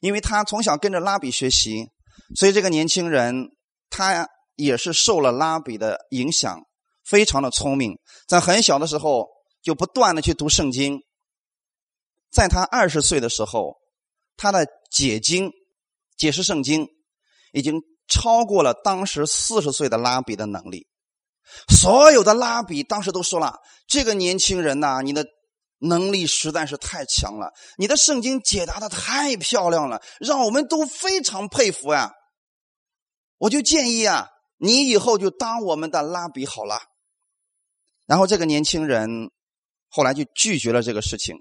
[0.00, 1.88] 因为他从小跟着拉比学习，
[2.36, 3.50] 所以这个年轻人
[3.90, 6.60] 他也是受了拉比的影响，
[7.04, 9.28] 非常的聪明，在很小的时候
[9.62, 11.00] 就不断的去读圣经。
[12.30, 13.76] 在他二十岁的时候，
[14.36, 15.50] 他的解经、
[16.16, 16.88] 解释圣经
[17.52, 20.86] 已经超过了当时四十岁的拉比的能力。
[21.68, 25.26] 所有的拉比当时都说了：“这个年轻人呐，你的
[25.82, 32.12] 能力实在是太强了，你的圣经解答的太漂亮了，让我们都非常佩服呀。”
[33.38, 36.80] 我就建议啊，你以后就当我们的拉比好了。
[38.06, 39.30] 然后这个年轻人
[39.88, 41.36] 后来就拒绝了这个事情，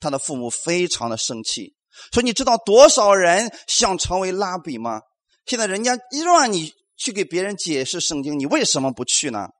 [0.00, 1.74] 他的父母非常的生气，
[2.12, 5.00] 说：“你知道多少人想成为拉比吗？
[5.46, 9.50] 现在人家让你。”去给别人解释圣经，你为什么不去呢？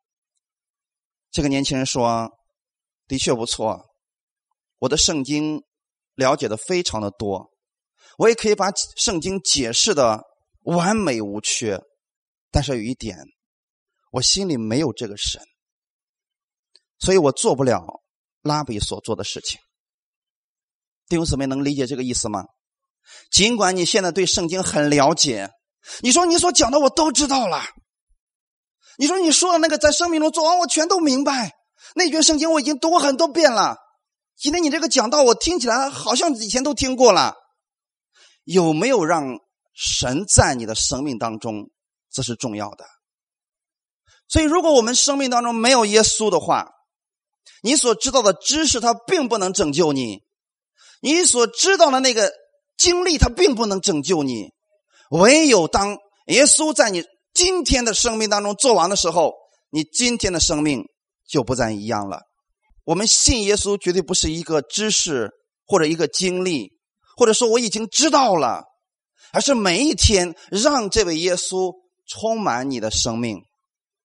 [1.31, 2.33] 这个年轻人说
[3.09, 3.87] ：“的确不错，
[4.79, 5.65] 我的圣经
[6.15, 7.51] 了解的非常的多，
[8.19, 10.23] 我也可以把圣经解释的
[10.63, 11.81] 完美无缺。
[12.53, 13.17] 但是有一点，
[14.13, 15.43] 我心里没有这个神，
[16.99, 18.03] 所以我做不了
[18.43, 19.59] 拉比所做的事情。
[21.09, 22.45] 弟兄姊妹能理解这个意思吗？
[23.31, 25.51] 尽管你现在对圣经很了解。”
[26.03, 27.63] 你说你所讲的我都知道了。
[28.99, 31.53] 你说你说的那个在生命中做完我全都明白。
[31.95, 33.77] 那卷圣经我已经读过很多遍了。
[34.37, 37.35] 今天你这个讲道我听起来好像以前都听过了。
[38.45, 39.39] 有没有让
[39.75, 41.71] 神在你的生命当中，
[42.11, 42.85] 这是重要的。
[44.27, 46.71] 所以，如果我们生命当中没有耶稣的话，
[47.63, 50.23] 你所知道的知识它并不能拯救你，
[51.01, 52.33] 你所知道的那个
[52.77, 54.51] 经历它并不能拯救你。
[55.11, 59.33] 唯有当耶稣在你今天的生命当中做完的时候，
[59.71, 60.85] 你今天的生命
[61.29, 62.23] 就不再一样了。
[62.85, 65.31] 我们信耶稣绝对不是一个知识
[65.67, 66.73] 或者一个经历，
[67.17, 68.65] 或者说我已经知道了，
[69.33, 71.75] 而是每一天让这位耶稣
[72.07, 73.43] 充满你的生命，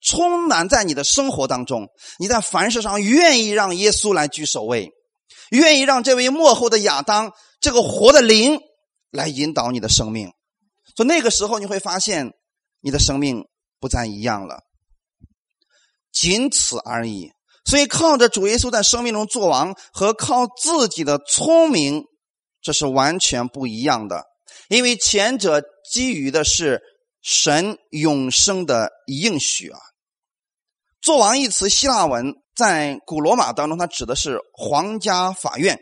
[0.02, 1.88] 充满在你的生活当中。
[2.20, 4.92] 你在凡事上愿意让耶稣来居首位，
[5.52, 7.32] 愿意让这位幕后的亚当
[7.62, 8.60] 这个活的灵
[9.12, 10.30] 来引导你的生命。
[10.98, 12.34] 所以那个时候你会发现，
[12.82, 13.46] 你的生命
[13.80, 14.60] 不再一样了，
[16.14, 17.32] 仅此而已。
[17.66, 22.06] 所以靠着主耶稣在生命中做王，和靠自己的聪明，
[22.62, 24.24] 这是完全不一样的。
[24.70, 26.82] 因为前者基于的是
[27.22, 29.80] 神永生的应许啊。
[31.02, 35.80] 做王一词希腊文在古罗马当中，它指的是皇家法院，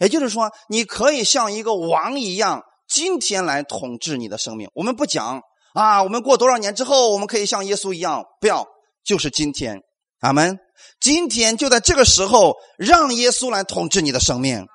[0.00, 2.62] 也就是说，你可以像一个王一样。
[2.86, 5.40] 今天来统治你的生命，我们不讲
[5.72, 6.02] 啊。
[6.02, 8.66] 我们过多少年之后，我们可以像耶稣一样，不要，
[9.04, 9.80] 就是今天，
[10.20, 10.58] 阿门。
[11.00, 14.66] 今天就在这个时候，让耶稣来统治你的生命，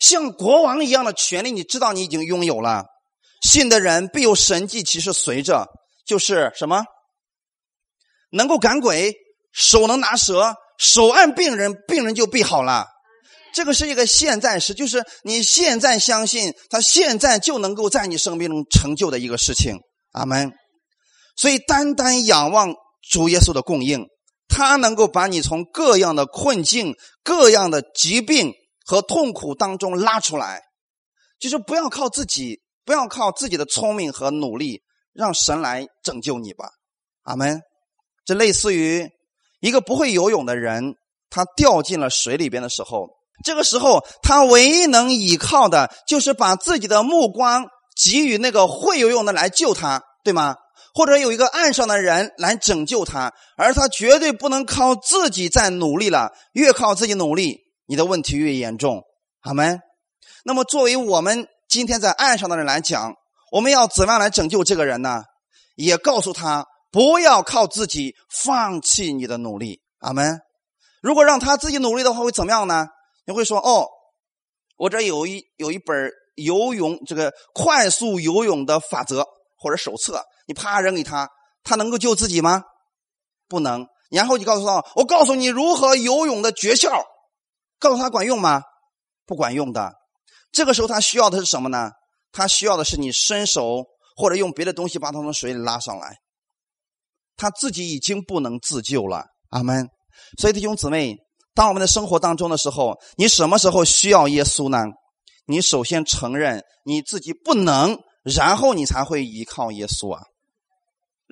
[0.00, 2.84] 像国王一样的权利，你知道你已经拥有了。
[3.42, 5.66] 信的人必有神迹其实随着，
[6.06, 6.84] 就是什么，
[8.30, 9.14] 能够赶鬼，
[9.52, 12.86] 手能拿蛇，手按病人，病人就必好了。
[13.52, 19.76] 这个是一个现在时，就是你现在相信他，现在就能够在你生命中成就的一个事情。
[20.12, 20.52] 阿门。
[21.36, 24.06] 所以单单仰望主耶稣的供应，
[24.48, 28.52] 他能够把你从各样的困境、各样的疾病
[28.86, 30.62] 和痛苦当中拉出来。
[31.38, 34.82] 就是不要靠自己，不要靠自己的聪明和努力，
[35.12, 36.70] 让神来拯救你吧。
[37.24, 37.60] 阿门。
[38.24, 39.08] 这类似于
[39.60, 40.94] 一个不会游泳的人，
[41.28, 43.08] 他掉进了水里边的时候。
[43.44, 50.54] 这个时候，他唯一能依靠的就是把自己的目光给予那个会游泳的来救他，对吗？
[50.94, 56.32] 或者有一个岸上的人来拯救他，而他绝对不能靠自己再努力了。
[56.52, 59.02] 越靠自己努力，你的问题越严重。
[59.40, 59.80] 好没？
[60.44, 63.14] 那么，作为我们今天在岸上的人来讲，
[63.50, 65.24] 我们要怎么样来拯救这个人呢？
[65.76, 69.80] 也告诉他不要靠自己，放弃你的努力。
[70.00, 70.40] 阿门。
[71.00, 72.86] 如果让他自己努力的话，会怎么样呢？
[73.24, 73.88] 你会说：“哦，
[74.76, 79.24] 我这有一有一本游泳这个快速游泳的法则
[79.58, 81.28] 或者手册，你啪扔给他，
[81.62, 82.62] 他能够救自己吗？
[83.48, 83.86] 不能。
[84.10, 87.04] 然后你告诉他：我告诉你如何游泳的诀窍，
[87.78, 88.62] 告诉他管用吗？
[89.26, 89.94] 不管用的。
[90.50, 91.90] 这个时候他需要的是什么呢？
[92.30, 93.84] 他需要的是你伸手
[94.16, 96.16] 或者用别的东西把他从水里拉上来。
[97.36, 99.26] 他自己已经不能自救了。
[99.50, 99.88] 阿门。
[100.38, 101.16] 所以弟兄姊妹，
[101.54, 104.84] 当我们的生活当中的时候，你什么时候需要耶稣呢？
[105.46, 110.22] 你首先承认你自己不能，然后你才会依靠耶稣啊。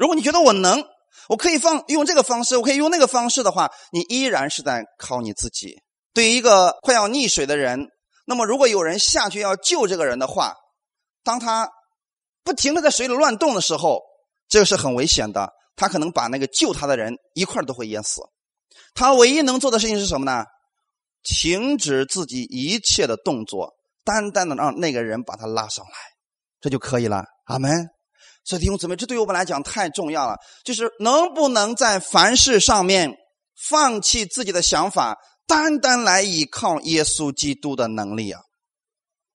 [0.01, 0.82] 如果你觉得我能，
[1.28, 5.76] 我可以放用这个方式，我可以用那个方式的话，你依然是在靠你自己。
[6.14, 7.86] 对于一个快要溺水的人，
[8.24, 10.55] 那么如果有人下去要救这个人的话，
[11.22, 11.68] 当他
[12.42, 14.01] 不停的在水里乱动的时候，
[14.48, 18.22] 这个是很危险的，他可能把那个救他的人一块都会淹死。
[18.94, 20.46] 他唯一能做的事情是什么呢？
[21.22, 25.92] 停止自己一切的动作，单单的让那个人把他拉上来，
[26.59, 27.22] 这就可以了。
[27.44, 27.90] 阿门。
[28.45, 33.12] 所以弟兄姊妹，这对于我们来讲太重要了，就是能不能在凡事上面
[33.68, 35.16] 放弃自己的想法，
[35.47, 38.41] 单单来依靠耶稣基督的能力啊？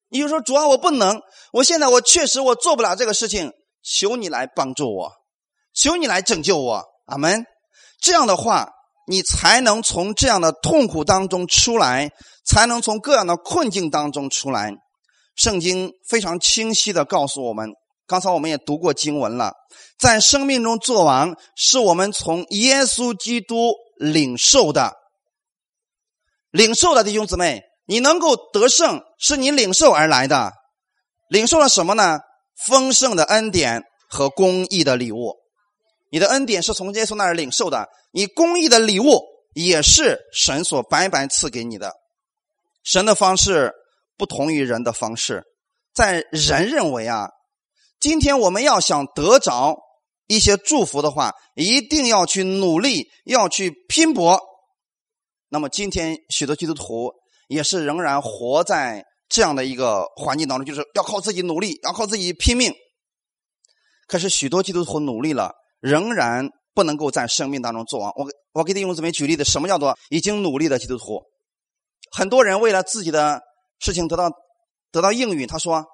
[0.09, 1.21] 你就说主要我不能，
[1.53, 3.51] 我现在我确实我做不了这个事情，
[3.83, 5.11] 求你来帮助我，
[5.73, 6.83] 求你来拯救我。
[7.05, 7.45] 阿门。
[8.01, 8.71] 这样的话。
[9.07, 12.09] 你才能从这样的痛苦当中出来，
[12.43, 14.73] 才能从各样的困境当中出来。
[15.35, 17.69] 圣经非常清晰的告诉我们，
[18.07, 19.53] 刚才我们也读过经文了，
[19.97, 24.93] 在生命中做王是我们从耶稣基督领受的，
[26.51, 30.53] 领受的弟兄姊妹，你能够得胜，是你领受而来的，
[31.29, 32.19] 领受了什么呢？
[32.67, 35.35] 丰盛的恩典和公义的礼物。
[36.11, 39.21] 你的恩典是从耶稣那儿领受的，你公义的礼物
[39.53, 41.91] 也是神所白白赐给你的。
[42.83, 43.73] 神的方式
[44.15, 45.43] 不同于人的方式，
[45.93, 47.27] 在人认为啊，
[48.05, 49.75] 今天我们要想得着
[50.27, 54.39] 一些祝福的话，一定要去努力，要去拼搏。
[55.49, 57.11] 那么今天许多基督徒
[57.47, 62.71] 也是仍然活在这样的一个环境当中，就是要靠自己努力，要靠自己拼命。
[64.07, 65.51] 可是许多基督徒努力了。
[65.81, 68.11] 仍然不能够在生命当中做王。
[68.15, 71.21] 我我给弟兄姊妹举例子，什么叫做已经努力的基督徒？
[72.11, 73.41] 很多人为了自己的
[73.79, 74.31] 事情得到
[74.91, 75.85] 得到应允，他说：“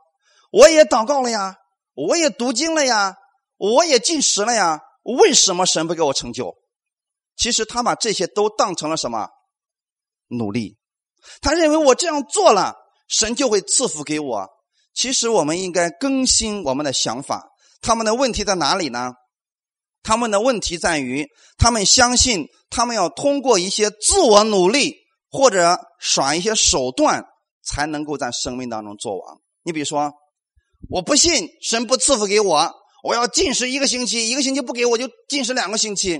[0.51, 1.55] 我也祷告了呀，
[1.93, 3.15] 我也读经了呀，
[3.57, 6.55] 我也进食了呀，为什么神不给我成就？”
[7.37, 9.29] 其实他把这些都当成了什么
[10.27, 10.77] 努力？
[11.41, 12.75] 他认为我这样做了，
[13.07, 14.47] 神就会赐福给我。
[14.93, 17.47] 其实我们应该更新我们的想法。
[17.81, 19.13] 他们的问题在哪里呢？
[20.03, 21.27] 他们的问题在于，
[21.57, 24.95] 他们相信他们要通过一些自我努力
[25.29, 27.23] 或者耍一些手段，
[27.63, 29.41] 才能够在生命当中做王。
[29.63, 30.11] 你比如说，
[30.89, 32.71] 我不信神不赐福给我，
[33.03, 36.19] 我要禁食一个星期，一个星期不给我就禁食两个星期。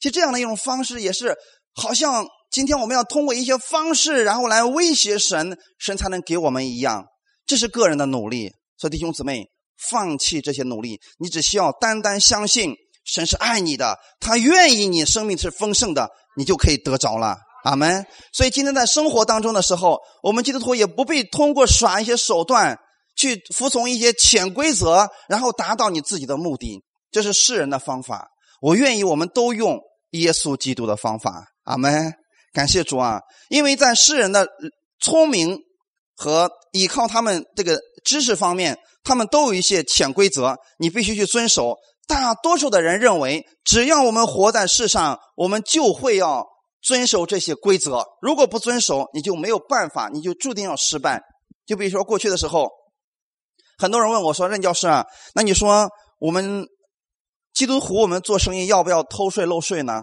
[0.00, 1.36] 其实这样的一种方式也是，
[1.74, 7.04] 好像今天我们要通过一些方式，然后来威胁神，神才能给我们一样。
[7.46, 9.46] 这是个人的努力，所以弟兄姊妹，
[9.88, 12.74] 放弃这些努力，你只需要单单相信。
[13.02, 17.38] 神是爱你的，他愿意你生命是丰盛的，你就可以得着了。
[17.64, 18.06] 阿门。
[18.32, 22.78] 所以今天在生活当中的时候，我们基督徒也不必通过耍一些手段，
[23.20, 26.82] 去服从一些潜规则，然后达到你自己的目的。
[27.10, 28.28] 这是世人的方法。
[28.62, 29.78] 我愿意，我们都用
[30.12, 31.44] 耶稣基督的方法。
[31.64, 32.14] 阿门。
[32.52, 33.20] 感谢主啊！
[33.48, 34.48] 因为在世人的
[34.98, 35.56] 聪明
[36.16, 41.76] 和依靠他们这个知识方面，他们都有一些潜规则，你必须去遵守。
[42.08, 46.44] 大多数的人认为，只要我们活在世上，我们就会要
[46.82, 48.04] 遵守这些规则。
[48.20, 51.22] 如果不遵守，你就没有办法，你就注定要失败。
[51.66, 52.68] 就比如说过去的时候，
[53.80, 56.66] 很多人问我说：“任教师啊，那你说我们
[57.54, 60.02] 基督徒我们做生意要不要偷税漏税呢？”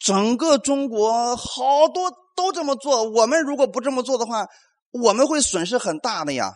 [0.00, 4.46] 整个中国好多都这么做，我们如果不这么做的话，
[4.90, 6.54] 我们会损失很大的呀。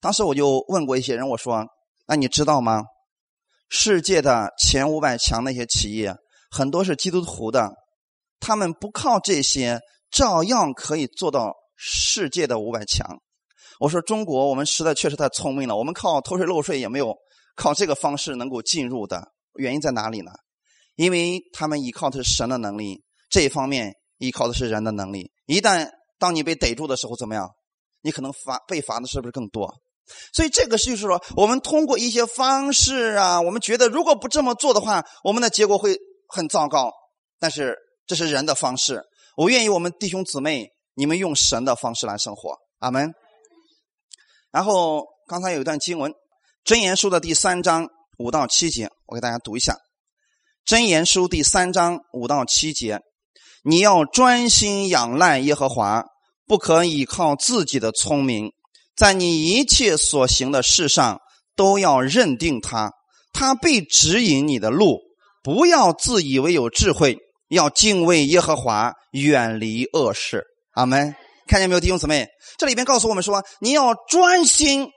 [0.00, 1.62] 当时我就问过一些人，我说
[2.08, 2.82] ：“那你知道吗？”
[3.68, 6.14] 世界的前五百强那些企业，
[6.50, 7.70] 很多是基督徒的，
[8.40, 9.78] 他们不靠这些，
[10.10, 13.06] 照样可以做到世界的五百强。
[13.82, 17.16] 我说中国，我们实在确实太聪明了，我们靠偷税漏税也没有
[17.56, 19.32] 靠这个方式能够进入的。
[19.58, 20.30] 原因在哪里呢？
[20.94, 25.32] 因为他们依靠的是神的能力，这一方面依靠的是人的能力。
[25.46, 27.50] 一旦当你被逮住的时候，怎么样？
[28.02, 29.68] 你可能罚被罚的是不是更多？
[30.32, 36.92] 所以这个就是说，我们通过一些方式啊，我们觉得如果不这么做的话，我们的结果会很糟糕。
[37.40, 37.76] 但是
[38.06, 39.02] 这是人的方式，
[39.36, 42.56] 我愿意我们弟兄姊妹，你们用神的方式来生活。
[42.78, 43.12] 阿门。
[44.52, 46.12] 然后刚才有一段经文，
[46.64, 47.88] 《箴言书》的第三章
[48.18, 49.78] 五到七节，我给大家读一下。
[50.70, 53.00] 《箴言书》第三章五到七节，
[53.64, 56.04] 你要专心仰赖耶和华，
[56.46, 58.52] 不可倚靠自己的聪明，
[58.94, 61.18] 在你一切所行的事上
[61.56, 62.92] 都要认定他，
[63.32, 65.00] 他必指引你的路。
[65.42, 70.44] 不要自以为有智慧，要敬畏耶和华，远离恶事。
[70.72, 71.16] 阿门。
[71.52, 72.26] 看见没有，弟兄姊妹？
[72.56, 74.88] 这里边告诉我们说，你要专心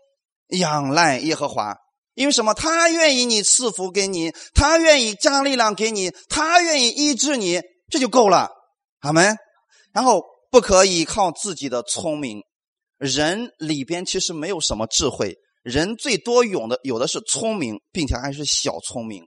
[0.47, 1.75] 仰赖耶和华。
[2.13, 2.53] 因为什么？
[2.53, 8.51] 他愿意你赐福给你，他愿意加力量给你，他愿意医治你，这就够了。
[9.01, 9.35] 阿门。
[9.91, 12.39] 然后不可以靠自己的聪明，
[12.97, 19.25] 人里边其实没有什么智慧，人最多有的有的是聪明，并且还是小聪明。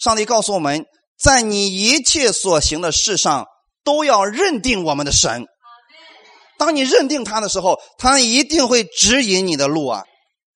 [0.00, 0.84] 上帝告诉我们，
[1.16, 3.46] 在你一切所行的事上，
[3.84, 5.46] 都要认定我们的神。
[6.58, 10.04] 当你认定他的时候，他一定会指引你的路啊。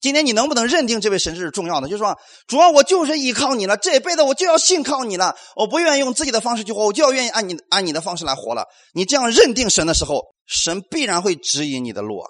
[0.01, 1.87] 今天你能不能认定这位神是重要的？
[1.89, 5.37] 就是说，主要我就是依靠你了，这辈子我就要信靠你了。
[5.55, 8.65] 我不愿意用自己的方式去活，我就要愿意按你按你的方式来活了。
[8.95, 12.29] 你这样认定神的时候，神必然会指引你的路啊。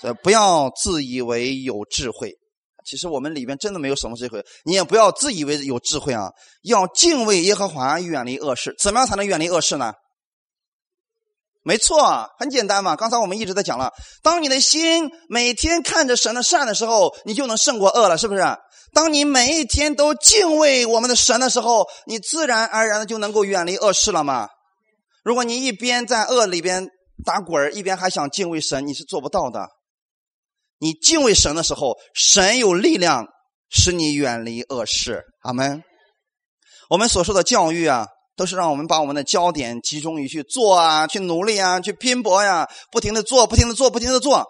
[0.00, 2.32] 所以不要自以为有智慧，
[2.88, 4.40] 其实我们里边真的没有什么智慧。
[4.64, 6.30] 你也不要自以为有智慧啊，
[6.62, 8.72] 要敬畏耶和华，远离恶事。
[8.78, 9.92] 怎么样才能远离恶事呢？
[11.68, 12.96] 没错，很简单嘛。
[12.96, 13.92] 刚才我们一直在讲了，
[14.22, 18.42] 当你的心每天看着神的善的时候，你就能胜过恶了，是不是？
[18.94, 24.48] 当你每一天都敬畏我们的神的时候，你自然而然的就能够远离恶事了嘛。
[25.22, 26.88] 如果你一边在恶里边
[27.22, 29.68] 打滚一边还想敬畏神，你是做不到的。
[30.78, 33.26] 你敬畏神的时候，神有力量
[33.68, 35.22] 使你远离恶事。
[35.42, 35.82] 阿门。
[36.88, 38.06] 我们所说的教育啊。
[38.38, 44.46] 都是让我们把我们的焦点集中于去做啊，去努力啊，去拼搏呀，不停的做，不停的做，不停的做。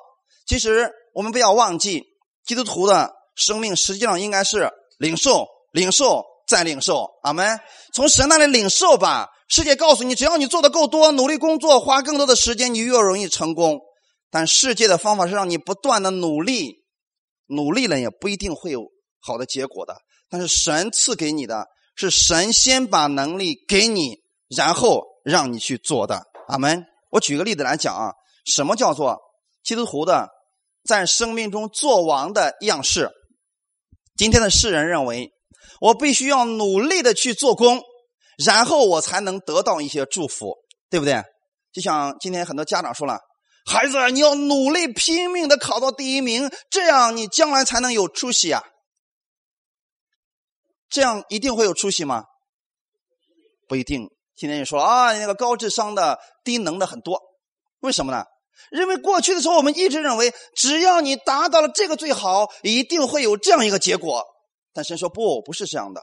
[0.46, 2.04] 其实我们不要忘记，
[2.44, 7.08] 基督徒的生命实际上应该是领受、领受再领受。
[7.22, 7.58] 阿门。
[7.94, 9.30] 从神那里领受吧。
[9.48, 13.80] 世界告诉你，只要你做的够多，努力工作，花更多的时间，你越容易成功。
[14.30, 16.84] 但世界的方法是让你不断的努力，
[17.46, 18.82] 努力了也不一定会有
[19.18, 19.96] 好的结果的。
[20.28, 21.66] 但是神赐给你的。
[21.98, 24.20] 是神先把能力给你，
[24.56, 26.22] 然后让你去做的。
[26.46, 26.86] 阿门。
[27.10, 28.12] 我举个例子来讲啊，
[28.44, 29.18] 什么叫做
[29.64, 30.28] 基督徒的
[30.84, 33.10] 在生命中做王的样式？
[34.16, 35.30] 今天的世人认为，
[35.80, 37.82] 我必须要努力的去做工，
[38.44, 40.54] 然后我才能得到一些祝福，
[40.90, 41.22] 对不对？
[41.72, 43.18] 就像今天很多家长说了，
[43.66, 48.62] 孩子，你要努力拼命的考到第一名，这样你将来才能有出息啊。
[50.88, 52.24] 这样一定会有出息吗？
[53.66, 54.08] 不一定。
[54.36, 57.20] 今天你说啊，那个高智商的、低能的很多，
[57.80, 58.24] 为什么呢？
[58.72, 64.24] 因为过去的时候，我们一直认为，只要你达到了这个最好，一定会有这样一个结果。
[64.72, 66.00] 但神说不，不是这样的。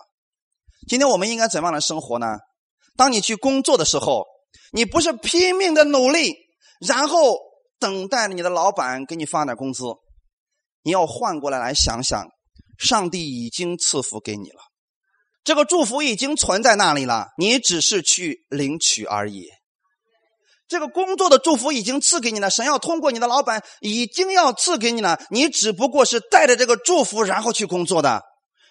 [0.87, 2.37] 今天我们应该怎么样来生活呢？
[2.97, 4.25] 当你去工作的时候，
[4.71, 6.35] 你不是拼命的努力，
[6.85, 7.37] 然后
[7.79, 9.83] 等待着你的老板给你发点工资，
[10.83, 12.27] 你要换过来来想想，
[12.77, 14.61] 上帝已经赐福给你了。
[15.45, 19.45] 这个祝福已经存在那里了，你只是去领取而已。
[20.67, 28.23] 这个工作的祝福已经赐给你了，神要通过你的老板已经要赐给你了，你只不过是带着这个祝福然后去工作的。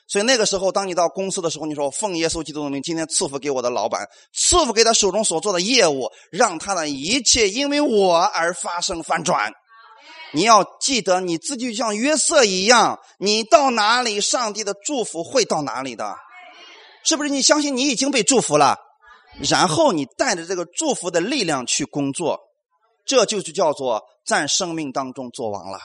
[0.08, 9.52] 所以那个时候，当你到公司的时候，你说奉耶稣基督的名，今天赐福给我的老板，赐福给他手中所做的业务，让他的一切因为我而发生翻转。
[10.32, 16.16] 你要记得，你自己像约瑟一样，你到哪里，上帝的祝福会到哪里的。
[17.04, 18.78] 是不是你相信你已经被祝福了，
[19.50, 22.40] 然后你带着这个祝福的力量去工作，
[23.04, 25.78] 这就是叫做在生命当中做王了。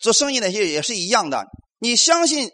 [0.00, 1.46] 做生意那些也是一样的，
[1.78, 2.50] 你相信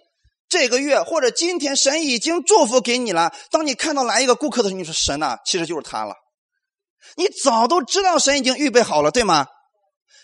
[0.48, 3.34] 这个月或者今天神已经祝福给你了。
[3.50, 6.14] 当你看到来一个顾客的时候，你说神呐，其实就是他了。
[7.16, 9.46] 你早都知道神已经预备好了，对吗？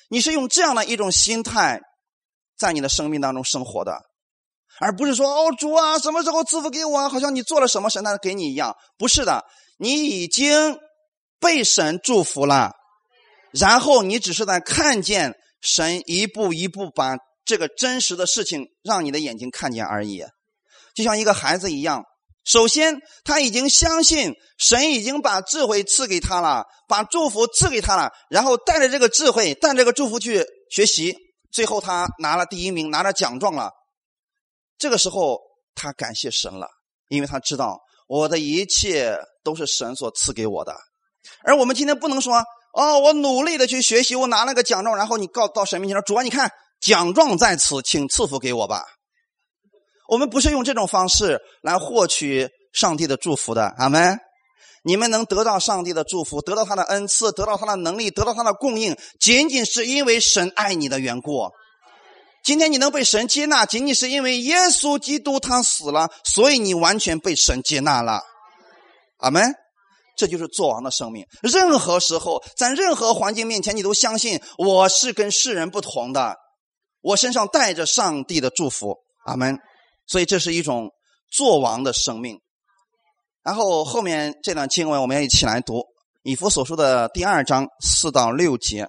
[0.09, 1.81] 你是用这样的一种心态
[2.59, 4.10] 在你的生命当中生活的。
[4.81, 7.09] 而不是说哦主啊，什么时候赐福给我？
[7.09, 8.75] 好像你做了什么神，他给你一样。
[8.99, 9.45] 不是的，
[9.79, 10.79] 你已经
[11.39, 12.73] 被神祝福了，
[13.53, 20.25] 然后你只是在看见神一步一步把这个真实的事情让你的眼睛看见而已。
[20.95, 22.05] 就像一个孩子一样，
[22.45, 31.15] 首先他已经相信神已经把智慧赐给他了，把祝福赐给他了，然后带着这个智慧，带着这个祝福去学习。
[31.53, 33.71] 最后他拿了第一名，拿了奖状了。
[34.81, 35.39] 这个时候
[35.75, 36.67] 他感谢神了，
[37.09, 37.79] 因为他知道
[38.09, 40.75] 我的一切都是神所赐给我的。
[41.45, 46.51] 而我们今天不能说哦，我努力的去学习，我拿了个奖状，然后你告到神面前说主啊，你看
[46.81, 48.83] 奖状在此，请赐福给我吧。
[50.09, 54.19] 我们不是用这种方式来获取上帝的祝福的，阿门。
[54.83, 61.51] 你们能得到上帝的祝福，得到他的恩赐，得到他的能力，得到他的供应，仅仅是因为神爱你的缘故。
[62.43, 68.23] 今天你能被神接纳，仅仅是因为耶稣基督他死了，所以你完全被神接纳了。
[69.19, 69.55] 阿门。
[70.17, 71.25] 这就是做王的生命。
[71.41, 76.37] 任何时候，在任何环境面前，你都相信我是跟世人不同的，
[77.01, 78.99] 我身上带着上帝的祝福。
[79.25, 79.59] 阿门。
[80.07, 80.91] 所以这是一种
[81.33, 82.39] 做王的生命。
[83.43, 85.83] 然后后面这段经文，我们要一起来读
[86.23, 88.87] 以弗所书的第二章四到六节。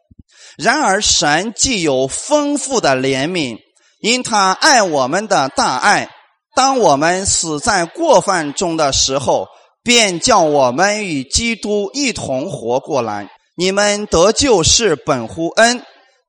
[0.58, 3.58] 然而，神既有丰富的怜悯，
[4.00, 6.10] 因他爱我们的大爱，
[6.56, 9.48] 当我们死在过犯中的时候，
[9.84, 13.30] 便叫我们与基督一同活过来。
[13.56, 15.84] 你们得救是本乎恩，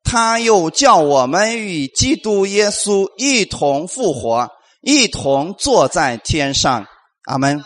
[0.05, 4.49] 他又叫我们与基督耶稣一同复活，
[4.81, 6.87] 一同坐在天上。
[7.25, 7.65] 阿门。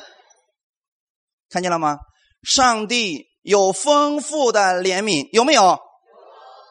[1.48, 1.98] 看见了吗？
[2.42, 5.78] 上帝有丰富的怜悯，有没有？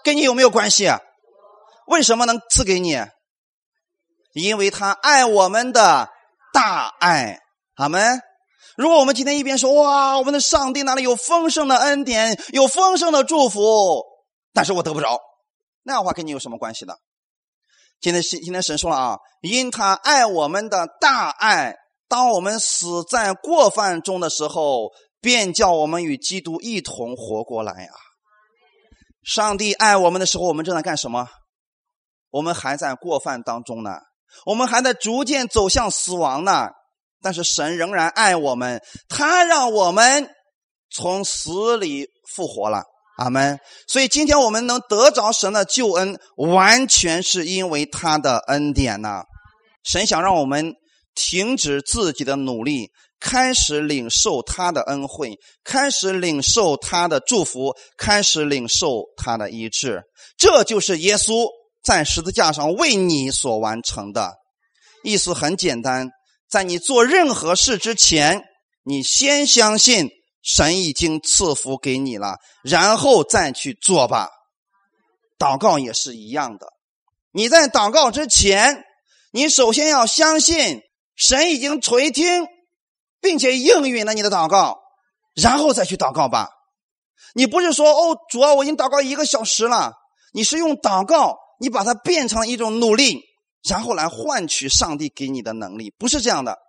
[0.06, 0.88] 跟你有没有关系？
[1.88, 2.96] 为什么能赐给你？
[4.34, 6.12] 因为他爱我们的
[6.54, 7.40] 大爱，
[7.74, 8.22] 阿门。
[8.78, 14.04] 如果我们今天一边说哇，我们的上帝那里有丰盛的恩典，有丰盛的祝福，
[14.54, 15.20] 但是我得不着，
[15.82, 16.94] 那样的话跟你有什么关系呢？
[18.00, 21.78] 今天今天神说了啊，因他爱我们的大爱。
[22.08, 27.90] 当我们死在过犯中的时候，便叫我们与基督一同活过来呀！
[29.26, 31.28] 上帝爱我们的时候，我们正在干什么？
[32.30, 33.90] 我们还在过犯当中呢，
[34.46, 36.68] 我们还在逐渐走向死亡呢。
[37.22, 40.30] 但是神仍然爱我们，他让我们
[40.92, 42.84] 从死里复活了。
[43.18, 43.60] 阿门。
[43.88, 49.24] 所以今天我们能得着神的救恩，完全是因为他的恩典呢。
[49.84, 50.74] 神想让我们。
[51.18, 52.92] 停止自己的努力，
[53.28, 60.04] 开始领受他的恩惠，开始领受他的祝福，开始领受他的医治。
[60.38, 61.48] 这就是耶稣
[61.84, 64.36] 在十字架上为你所完成的。
[65.04, 66.12] 意思很简单，
[66.48, 68.44] 在你做任何事之前，
[68.84, 70.08] 你先相信
[70.44, 74.30] 神已经赐福给你了，然后再去做吧。
[75.40, 76.68] 祷告也是一样的，
[77.32, 78.84] 你在祷告之前，
[79.32, 80.82] 你首先要相信。
[81.18, 82.46] 神已经垂听，
[83.26, 84.78] 并且应允了你的祷告，
[85.34, 86.48] 然后再去祷告吧。
[87.34, 89.94] 你不是说哦，主啊，我已经祷告一个小时了。
[90.32, 93.24] 你是用祷告，你把它变成一种努力，
[93.68, 96.60] 然后来换取上帝给你的能力，不是这样的。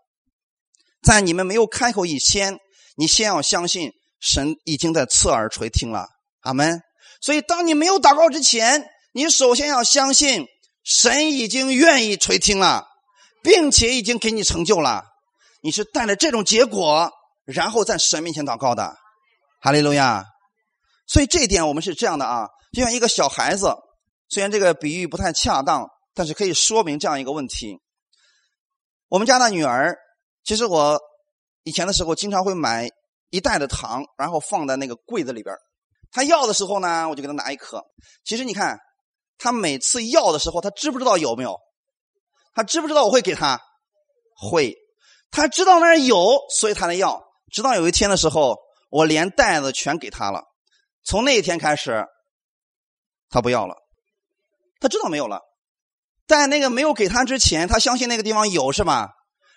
[1.02, 2.56] 在你们没有开口以前，
[2.96, 6.08] 你先要相信神已经在侧耳垂听了。
[6.40, 6.80] 阿门。
[7.20, 10.46] 所以，当你没有祷告之前，你首先要相信
[10.82, 12.86] 神已经愿意垂听了。
[13.42, 15.04] 并且已经给你成就了，
[15.66, 17.10] 你是带着这种结果，
[17.44, 18.96] 然后在神面前祷告的，
[19.60, 20.24] 哈利路亚。
[21.08, 23.74] 所以这一点我们是这样的啊，就像一个小孩子，
[24.28, 27.80] 虽然这个比喻不太恰当，但是可以说明这样一个问题。
[29.08, 29.98] 我们家的女儿，
[30.44, 31.00] 其实我
[31.64, 32.88] 以前的时候经常会买
[33.30, 35.52] 一袋的糖，然后放在那个柜子里边。
[36.12, 37.82] 她要的时候呢，我就给她拿一颗。
[38.24, 38.78] 其实你看，
[39.36, 41.58] 她每次要的时候，她知不知道有没有？
[42.54, 43.60] 她知不知道我会给她？
[44.36, 44.72] 会，
[45.36, 47.22] 他知道那儿有，所以他能要。
[47.52, 48.56] 直到有一天的时候，
[48.88, 50.44] 我连袋子全给他了。
[51.04, 52.06] 从那一天开始，
[53.28, 53.76] 他不要了。
[54.80, 55.42] 他知道没有了，
[56.26, 59.10] 在那个没有给他之前，他相信那个地方有，是吧？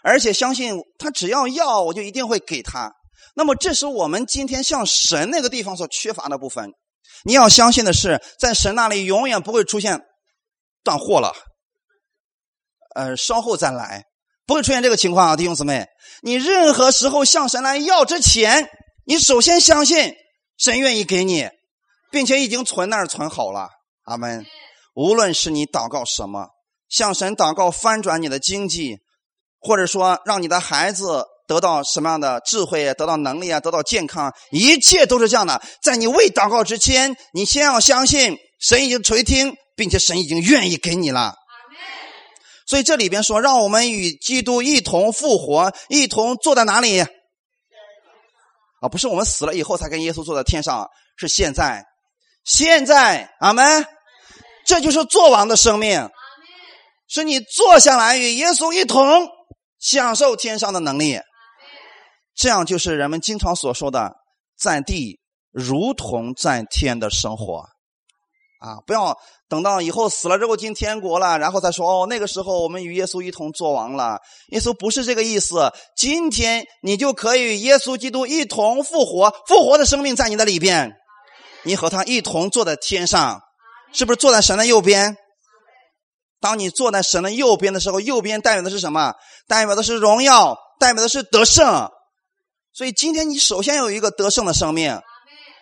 [0.03, 2.91] 而且相信他只要要，我就一定会给他。
[3.35, 6.73] 那么，这是我们今天向神那个地方所缺乏的部分。
[7.23, 10.01] 你要相信的是，在神那里永远不会出现
[10.83, 11.33] 断货了。
[12.95, 14.03] 呃，稍后再来，
[14.49, 15.85] 不会出现这个情况啊，弟兄姊妹。
[16.23, 18.67] 你任何时候向神来要之前，
[19.05, 20.15] 你首先相信
[20.57, 21.47] 神愿意给你，
[22.09, 23.69] 并且已经存那儿存好了。
[24.05, 24.43] 阿门。
[24.95, 26.47] 无论是你祷告什么，
[26.89, 28.97] 向神祷告翻转你的经济，
[29.59, 35.61] 或者说让你的孩子得到什么样的智慧、得到能力啊、得到健康，一切都是这样的。
[35.83, 41.35] 在你未祷告之前，你先要相信神已经垂听，并且神已经愿意给你了。
[42.69, 46.99] 所以这里边说，让我们与基督一同复活，一同坐在哪里？
[47.01, 51.83] 啊，不是我们死了以后才跟耶稣坐在天上，是现在，
[52.43, 53.87] 现在，阿门。
[54.67, 56.11] 这就是做王的生命，
[57.07, 59.27] 是你坐下来与耶稣一同
[59.79, 61.19] 享受天上的能力。
[62.35, 64.13] 这样就是人们经常所说的
[64.55, 67.61] 在地如同在天的生活，
[68.59, 69.17] 啊，不要
[69.49, 74.19] 等到以后死了之后进天国了，然后再说哦，那个时候我们与耶稣一同作王了。
[74.49, 80.91] 耶稣不是这个意思，今天你就可以与耶稣基督一同复活，复活的生命在你的里边，
[81.63, 83.41] 你和他一同坐在天上，
[83.91, 85.17] 是不是坐在神的右边？
[86.39, 89.13] 当你坐在神的右边的时候，右边代表的是什么？
[89.47, 91.89] 代表的是荣耀，代表的是得胜。
[92.71, 95.01] 所以今天你首先有一个得胜的生命，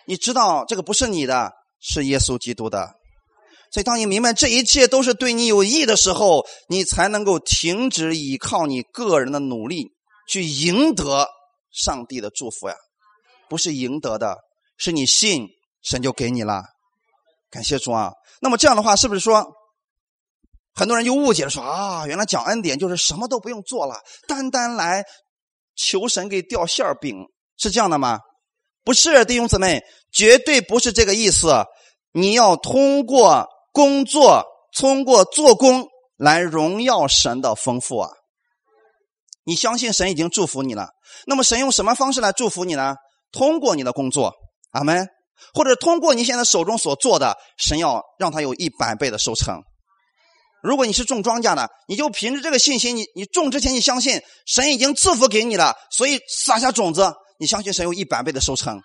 [0.06, 2.97] 你知道这个不是你的，是耶稣基督的。
[3.70, 9.92] 所以当你明白这一切都是对你有益的时候，你才能够停止依靠你个人的努力
[10.28, 11.28] 去赢得
[11.70, 12.74] 上帝的祝福呀。
[13.48, 14.36] 不是赢得的，
[14.76, 15.46] 是你信
[15.82, 16.62] 神就给你了。
[17.50, 18.12] 感谢主啊！
[18.40, 19.46] 那么这样的话，是不是说
[20.74, 25.04] 很多人就误解了，说啊，原来讲恩典就是什么都不用做了，单单来。
[25.80, 27.14] 求神给掉馅饼
[27.56, 28.18] 是这样的吗？
[28.82, 31.64] 不是，弟兄姊妹，绝对不是这个意思。
[32.10, 33.46] 你要通过
[33.78, 34.44] 工作，
[34.76, 38.10] 通过做工来荣耀神的丰富啊！
[39.44, 40.88] 你相信神已经祝福你了，
[41.28, 42.96] 那么神用什么方式来祝福你呢？
[43.30, 44.34] 通过你的工作，
[44.72, 45.06] 阿门，
[45.54, 49.62] 或者通过你现在手中所做的，神要让他有一百倍的收成。
[50.60, 58.82] 如果你是种庄稼的，你就凭着这个信心，你你种之前你相信神已经赐福给你了，所以撒下种子，你相信神有一百倍的收成。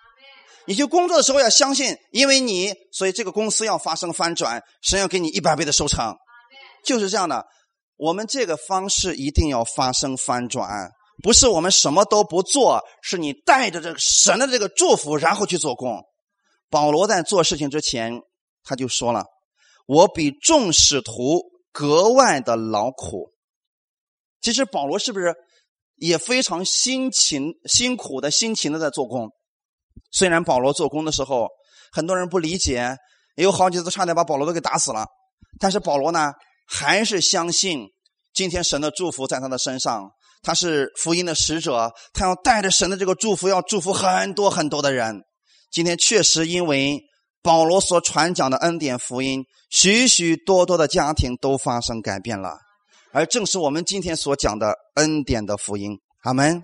[0.66, 6.14] 你去工作的时候要相信，因为你所以这个公司要发生翻转，神要给你一百倍的收成，
[6.84, 7.46] 就是这样的。
[7.96, 10.90] 我们这个方式一定要发生翻转，
[11.22, 16.02] 不是我们什么都不做，是你带着这个神的这个祝福然后去做工。
[16.70, 18.20] 保罗在做事情之前
[18.64, 19.24] 他就说了
[19.86, 23.32] ：“我比众使徒。”格外的劳苦，
[24.40, 25.34] 其实保罗是不是
[25.96, 29.32] 也非常辛勤、辛苦的辛勤的在做工？
[30.10, 31.48] 虽然保罗做工的时候，
[31.92, 32.96] 很多人不理解，
[33.36, 35.06] 也有好几次差点把保罗都给打死了，
[35.58, 36.32] 但是保罗呢，
[36.66, 37.86] 还是相信
[38.32, 40.10] 今天神的祝福在他的身上。
[40.42, 45.22] 他是福音的使者，他要带着神的这个祝福，要祝福很多很多的人。
[45.70, 47.00] 今天确实因为。
[47.42, 52.56] 保罗所传讲的恩典福音，许许多多的家庭都发生改变了，
[53.12, 56.62] 而正是我们今天所讲的恩典的福音，阿门。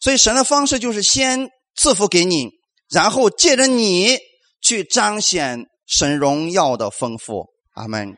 [0.00, 2.48] 所以神的方式就是先赐福给你，
[2.90, 4.18] 然后借着你
[4.62, 8.16] 去彰显神荣耀的丰富，阿门。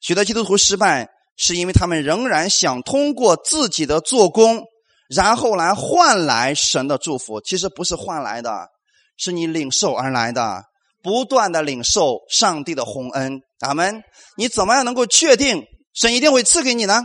[0.00, 4.62] 许多基督徒失败，是因为他们仍然想通过自己的做工，
[5.08, 7.40] 然后来换来神的祝福。
[7.40, 8.68] 其实不是换来的，
[9.16, 10.62] 是你领受而来的。
[11.02, 14.02] 不断的领受上帝的洪恩，阿门。
[14.38, 15.62] 你怎么样能够确定
[15.92, 17.04] 神一定会赐给你呢？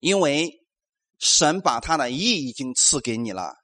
[0.00, 0.50] 因为
[1.18, 3.54] 神把他的意已经赐给你了。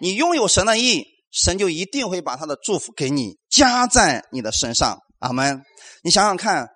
[0.00, 5.62] 你拥有神的意，神就一定会把他的祝福给你加在你的身上，阿门。
[6.02, 6.68] 你想想看，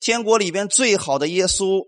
[0.00, 1.84] 天国里边最好的耶稣，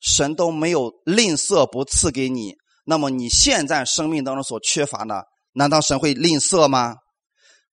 [0.00, 2.54] 神都没有吝啬不赐给你。
[2.86, 6.96] 那么你现在生命当中所缺乏的，难道神会吝啬吗？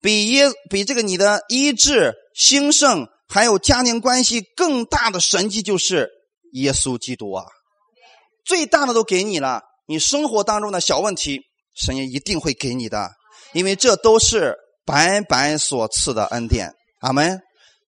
[0.01, 6.09] 比耶比这个你的医治兴盛，还有家庭关系更大的神迹，就是
[6.53, 7.45] 耶稣基督啊！
[8.43, 11.41] 最大的都给你了，你生活当中的小问题，
[11.75, 13.11] 神也一定会给你的，
[13.53, 16.73] 因为这都是白白所赐的恩典。
[17.01, 17.39] 阿门。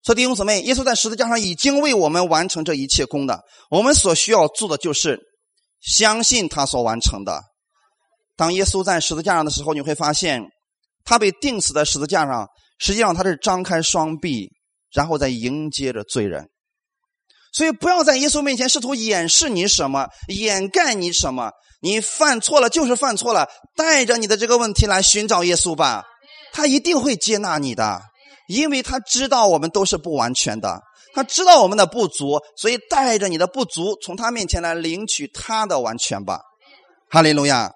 [0.03, 5.20] 所以弟兄姊妹，耶稣在十字架上已经为我们完成这一切功的，我们所需要做的就是
[5.82, 7.41] 相信他所完成的。
[8.36, 10.43] 当耶稣在十字架上的时候，你会发现。
[11.05, 12.47] 他被钉死在十字架上，
[12.80, 14.49] 实际上他是张开双臂，
[14.93, 16.47] 然后在迎接着罪人。
[17.51, 21.51] 所以不要在耶稣面前试图掩饰你什么，掩盖你什么。
[21.84, 26.03] 你犯错了就是犯错了，带着你的这个问题来寻找耶稣吧，
[26.51, 28.01] 他一定会接纳你的，
[28.47, 30.81] 因为他知道我们都是不完全的，
[31.13, 36.39] 他知道我们的不足，所以带着你的不足，从他面前来领取他的完全吧。
[37.09, 37.71] 哈利路亚。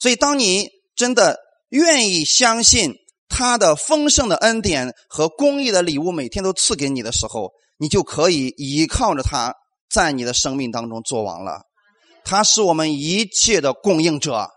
[0.00, 1.38] 所以当你真的。
[1.70, 2.94] 愿意相信
[3.28, 9.52] 他的丰盛的恩典和公义的礼物，每天都赐给你的时候，你就可以依靠着他，
[9.90, 11.60] 在你的生命当中做王了。
[12.28, 14.50] 他是我们一切的供应者，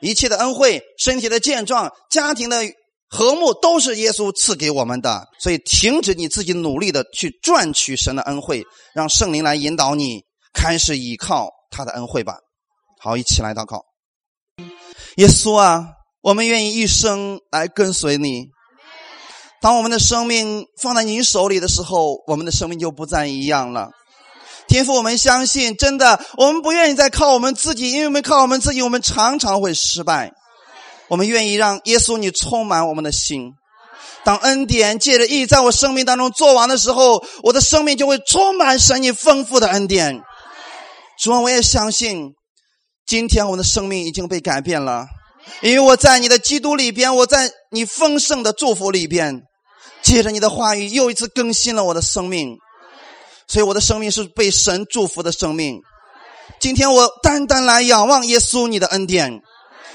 [0.00, 2.62] 一切的恩惠、身体的健壮、家庭的
[3.08, 5.26] 和睦，都是耶稣赐给我们的。
[5.40, 8.62] 所以，停止你自己努力的去赚取神的恩惠，
[8.94, 12.36] 让圣灵来引导你，开始依靠他的恩惠吧。
[13.00, 13.84] 好，一起来祷告，
[15.16, 15.88] 耶稣啊。
[16.22, 18.44] 我们愿意一生来跟随你，
[19.60, 23.90] 当我们的生命放在您手里的时候，我们的生命就不再一样了。
[24.70, 30.30] 天父，我们相信，真的，我们不愿意再靠我们自己，因为我们靠我们自己，我们常常会失败。
[31.08, 33.50] 我们愿意让耶稣你充满我们的心。
[34.22, 40.22] 当恩典借着义在我生命当中做完的时候，我的生命就会充满神你丰富的恩典。
[41.20, 42.30] 主啊，我也相信，
[43.06, 45.06] 今天我的生命已经被改变了，
[45.62, 49.42] 因为我在你的基督里边，我在你丰盛的祝福里边，
[50.02, 52.56] 借着你的话语又一次更新了我的生命，
[53.50, 55.80] 所以我的生命是被神祝福的生命。
[56.60, 59.42] 今天我单单来仰望耶稣你的恩典，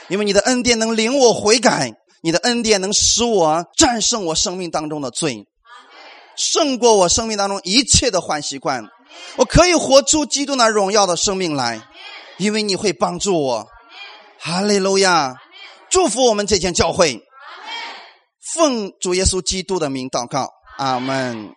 [0.09, 1.93] 因为你的恩典能领我悔改。
[2.21, 5.45] 你的恩典能使我战胜我生命当中的罪，
[6.35, 8.83] 胜过我生命当中一切的坏习惯。
[9.37, 11.81] 我可以活出基督那荣耀的生命来，
[12.37, 13.67] 因为你会帮助我。
[14.39, 15.35] 哈利路亚！
[15.89, 17.21] 祝福我们这间教会，
[18.53, 21.55] 奉主耶稣基督的名祷告，阿门。